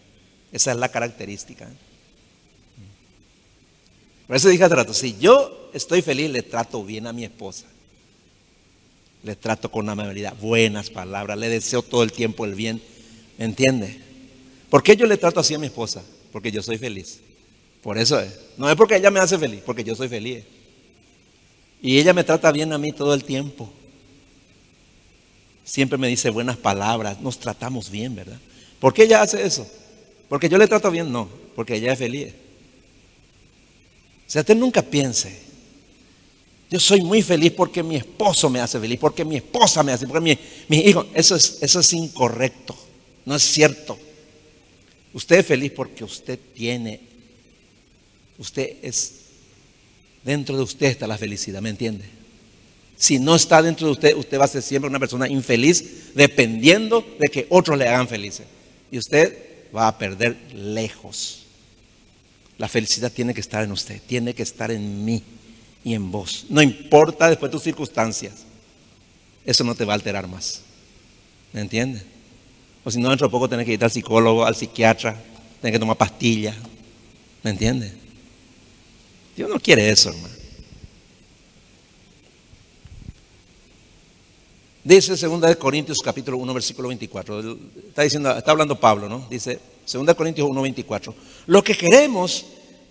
[0.51, 1.69] Esa es la característica.
[4.25, 7.67] Por eso dije rato, si yo estoy feliz, le trato bien a mi esposa
[9.23, 12.81] le trato con amabilidad, buenas palabras, le deseo todo el tiempo el bien.
[13.37, 13.99] ¿Me entiende?
[14.69, 16.03] ¿Por qué yo le trato así a mi esposa?
[16.31, 17.19] Porque yo soy feliz.
[17.83, 18.39] Por eso es.
[18.57, 20.43] No es porque ella me hace feliz, porque yo soy feliz.
[21.81, 23.71] Y ella me trata bien a mí todo el tiempo.
[25.63, 28.39] Siempre me dice buenas palabras, nos tratamos bien, ¿verdad?
[28.79, 29.67] ¿Por qué ella hace eso?
[30.27, 31.11] ¿Porque yo le trato bien?
[31.11, 32.33] No, porque ella es feliz.
[34.27, 35.51] O sea, usted nunca piense
[36.71, 40.07] yo soy muy feliz porque mi esposo me hace feliz, porque mi esposa me hace,
[40.07, 40.39] porque mi,
[40.69, 41.05] mi hijo.
[41.13, 42.77] Eso es, eso es incorrecto,
[43.25, 43.99] no es cierto.
[45.13, 47.01] Usted es feliz porque usted tiene,
[48.37, 49.15] usted es,
[50.23, 52.05] dentro de usted está la felicidad, ¿me entiende?
[53.01, 57.03] Si no está dentro de usted, usted va a ser siempre una persona infeliz dependiendo
[57.17, 58.45] de que otros le hagan felices.
[58.91, 59.35] Y usted
[59.75, 61.47] va a perder lejos.
[62.59, 65.23] La felicidad tiene que estar en usted, tiene que estar en mí
[65.83, 66.45] y en vos.
[66.47, 68.45] No importa después tus circunstancias.
[69.47, 70.61] Eso no te va a alterar más.
[71.53, 72.03] ¿Me entiendes?
[72.83, 75.19] O si no, dentro de poco tenés que ir al psicólogo, al psiquiatra,
[75.59, 76.55] tenés que tomar pastillas.
[77.41, 77.93] ¿Me entiendes?
[79.35, 80.40] Dios no quiere eso, hermano.
[84.83, 87.57] Dice 2 Corintios capítulo 1 versículo 24.
[87.89, 89.27] Está diciendo, está hablando Pablo, ¿no?
[89.29, 89.59] Dice
[89.91, 91.13] 2 Corintios 1 24.
[91.47, 92.45] Lo que queremos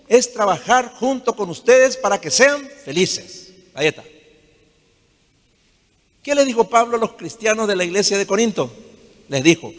[0.09, 3.53] es trabajar junto con ustedes para que sean felices.
[3.75, 4.05] Ahí está.
[6.23, 8.71] ¿Qué le dijo Pablo a los cristianos de la iglesia de Corinto?
[9.29, 9.73] Les dijo,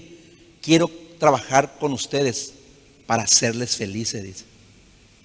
[0.61, 0.89] quiero
[1.19, 2.53] trabajar con ustedes
[3.05, 4.45] para hacerles felices, dice.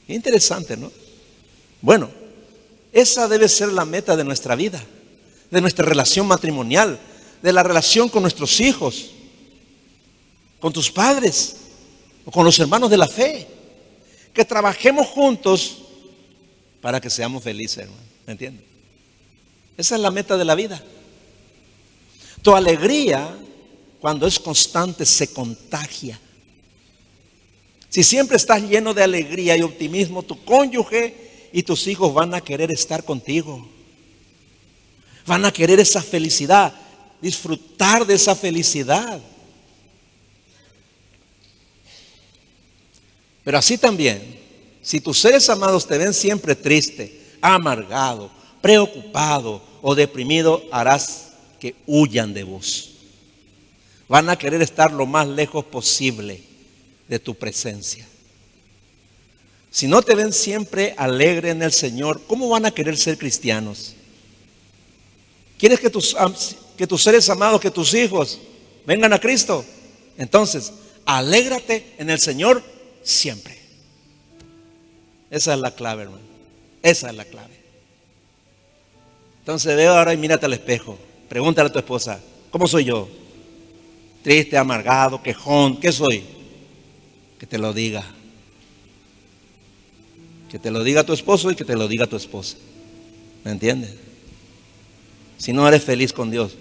[0.08, 0.92] Interesante, ¿no?
[1.80, 2.10] Bueno,
[2.92, 4.84] esa debe ser la meta de nuestra vida,
[5.56, 7.00] de nuestra relación matrimonial,
[7.40, 9.06] de la relación con nuestros hijos,
[10.60, 11.56] con tus padres
[12.26, 13.48] o con los hermanos de la fe
[14.34, 15.78] que trabajemos juntos
[16.82, 18.02] para que seamos felices, hermano.
[18.26, 18.66] ¿Me entiendes?
[19.78, 20.84] Esa es la meta de la vida.
[22.42, 23.34] Tu alegría
[23.98, 26.20] cuando es constante, se contagia.
[27.88, 32.42] Si siempre estás lleno de alegría y optimismo, tu cónyuge y tus hijos van a
[32.42, 33.66] querer estar contigo.
[35.26, 36.72] Van a querer esa felicidad,
[37.20, 39.20] disfrutar de esa felicidad.
[43.42, 44.40] Pero así también,
[44.82, 52.32] si tus seres amados te ven siempre triste, amargado, preocupado o deprimido, harás que huyan
[52.32, 52.92] de vos.
[54.08, 56.40] Van a querer estar lo más lejos posible
[57.08, 58.06] de tu presencia.
[59.72, 63.95] Si no te ven siempre alegre en el Señor, ¿cómo van a querer ser cristianos?
[65.58, 66.16] ¿Quieres que tus,
[66.76, 68.38] que tus seres amados, que tus hijos
[68.86, 69.64] vengan a Cristo?
[70.18, 70.72] Entonces,
[71.04, 72.62] alégrate en el Señor
[73.02, 73.56] siempre.
[75.30, 76.22] Esa es la clave, hermano.
[76.82, 77.54] Esa es la clave.
[79.40, 80.98] Entonces veo ahora y mírate al espejo.
[81.28, 83.08] Pregúntale a tu esposa, ¿cómo soy yo?
[84.22, 86.24] Triste, amargado, quejón, ¿qué soy?
[87.38, 88.04] Que te lo diga.
[90.50, 92.56] Que te lo diga tu esposo y que te lo diga tu esposa.
[93.44, 93.94] ¿Me entiendes?
[95.38, 96.56] Si no eres feliz con Dios,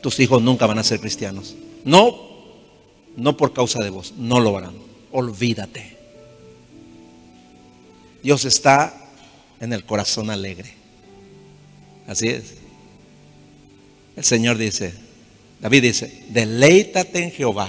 [0.00, 1.54] tus hijos nunca van a ser cristianos.
[1.84, 2.30] No,
[3.16, 4.74] no por causa de vos, no lo harán.
[5.12, 5.96] Olvídate.
[8.22, 8.94] Dios está
[9.60, 10.72] en el corazón alegre.
[12.06, 12.54] Así es.
[14.16, 14.92] El Señor dice,
[15.60, 17.68] David dice, deleítate en Jehová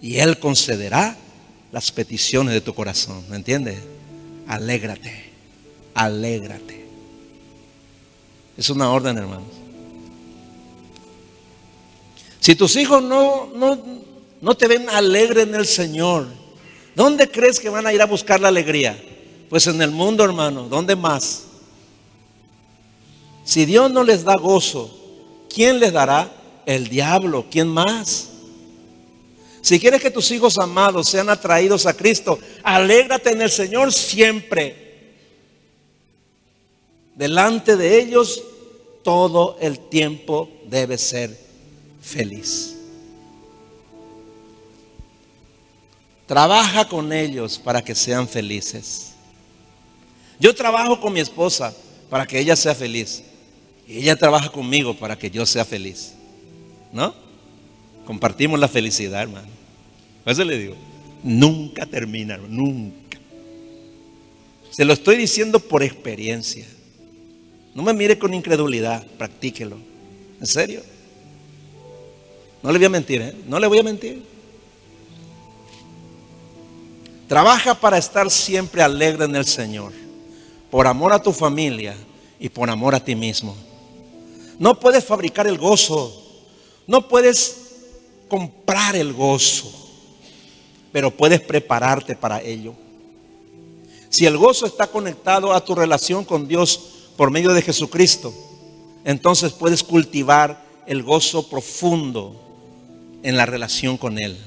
[0.00, 1.16] y Él concederá
[1.72, 3.24] las peticiones de tu corazón.
[3.28, 3.78] ¿Me entiendes?
[4.46, 5.12] Alégrate,
[5.94, 6.84] alégrate.
[8.56, 9.55] Es una orden, hermanos.
[12.46, 13.76] Si tus hijos no, no,
[14.40, 16.28] no te ven alegre en el Señor,
[16.94, 18.96] ¿dónde crees que van a ir a buscar la alegría?
[19.50, 20.68] Pues en el mundo, hermano.
[20.68, 21.42] ¿Dónde más?
[23.42, 24.96] Si Dios no les da gozo,
[25.52, 26.30] ¿quién les dará?
[26.66, 27.46] El diablo.
[27.50, 28.28] ¿Quién más?
[29.60, 35.10] Si quieres que tus hijos amados sean atraídos a Cristo, alégrate en el Señor siempre.
[37.16, 38.40] Delante de ellos
[39.02, 41.45] todo el tiempo debe ser
[42.06, 42.76] feliz.
[46.26, 49.12] Trabaja con ellos para que sean felices.
[50.38, 51.74] Yo trabajo con mi esposa
[52.08, 53.22] para que ella sea feliz.
[53.88, 56.14] Y ella trabaja conmigo para que yo sea feliz.
[56.92, 57.14] ¿No?
[58.04, 59.48] Compartimos la felicidad, hermano.
[60.24, 60.76] Por eso le digo,
[61.22, 63.18] nunca termina, nunca.
[64.70, 66.66] Se lo estoy diciendo por experiencia.
[67.74, 69.76] No me mire con incredulidad, practíquelo.
[70.40, 70.82] ¿En serio?
[72.66, 73.32] No le voy a mentir, ¿eh?
[73.46, 74.26] No le voy a mentir.
[77.28, 79.92] Trabaja para estar siempre alegre en el Señor
[80.68, 81.94] por amor a tu familia
[82.40, 83.54] y por amor a ti mismo.
[84.58, 86.12] No puedes fabricar el gozo,
[86.88, 87.56] no puedes
[88.26, 89.70] comprar el gozo,
[90.90, 92.74] pero puedes prepararte para ello.
[94.08, 96.80] Si el gozo está conectado a tu relación con Dios
[97.16, 98.34] por medio de Jesucristo,
[99.04, 102.42] entonces puedes cultivar el gozo profundo
[103.26, 104.38] en la relación con Él.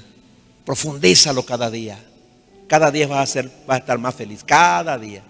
[0.64, 2.02] Profundízalo cada día.
[2.66, 4.42] Cada día vas a, ser, vas a estar más feliz.
[4.42, 5.22] Cada día.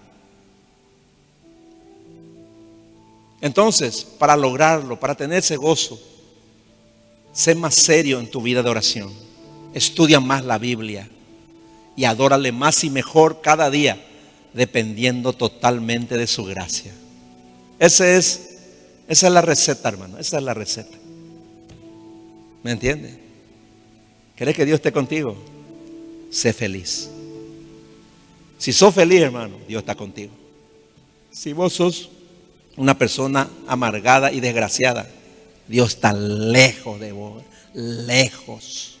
[3.41, 5.99] Entonces, para lograrlo, para tener ese gozo,
[7.33, 9.11] sé más serio en tu vida de oración.
[9.73, 11.09] Estudia más la Biblia
[11.97, 14.01] y adórale más y mejor cada día,
[14.53, 16.93] dependiendo totalmente de su gracia.
[17.79, 18.37] Es, esa
[19.07, 20.19] es la receta, hermano.
[20.19, 20.97] Esa es la receta.
[22.63, 23.30] ¿Me entiendes?
[24.41, 25.37] ¿Querés que Dios esté contigo?
[26.31, 27.11] Sé feliz.
[28.57, 30.31] Si sos feliz, hermano, Dios está contigo.
[31.31, 32.09] Si vos sos
[32.75, 35.07] una persona amargada y desgraciada,
[35.67, 37.43] Dios está lejos de vos,
[37.75, 38.97] lejos.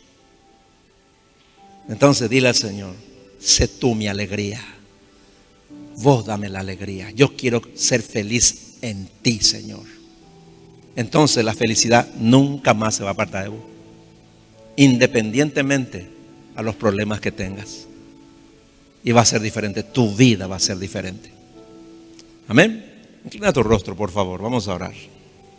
[1.89, 2.93] Entonces dile al Señor,
[3.39, 4.63] sé tú mi alegría.
[5.97, 7.09] Vos dame la alegría.
[7.15, 9.87] Yo quiero ser feliz en ti, Señor.
[10.95, 13.70] Entonces la felicidad nunca más se va a apartar de vos.
[14.81, 16.07] Independientemente
[16.55, 17.85] a los problemas que tengas.
[19.03, 19.83] Y va a ser diferente.
[19.83, 21.29] Tu vida va a ser diferente.
[22.47, 22.83] Amén.
[23.23, 24.41] Inclina tu rostro, por favor.
[24.41, 24.93] Vamos a orar.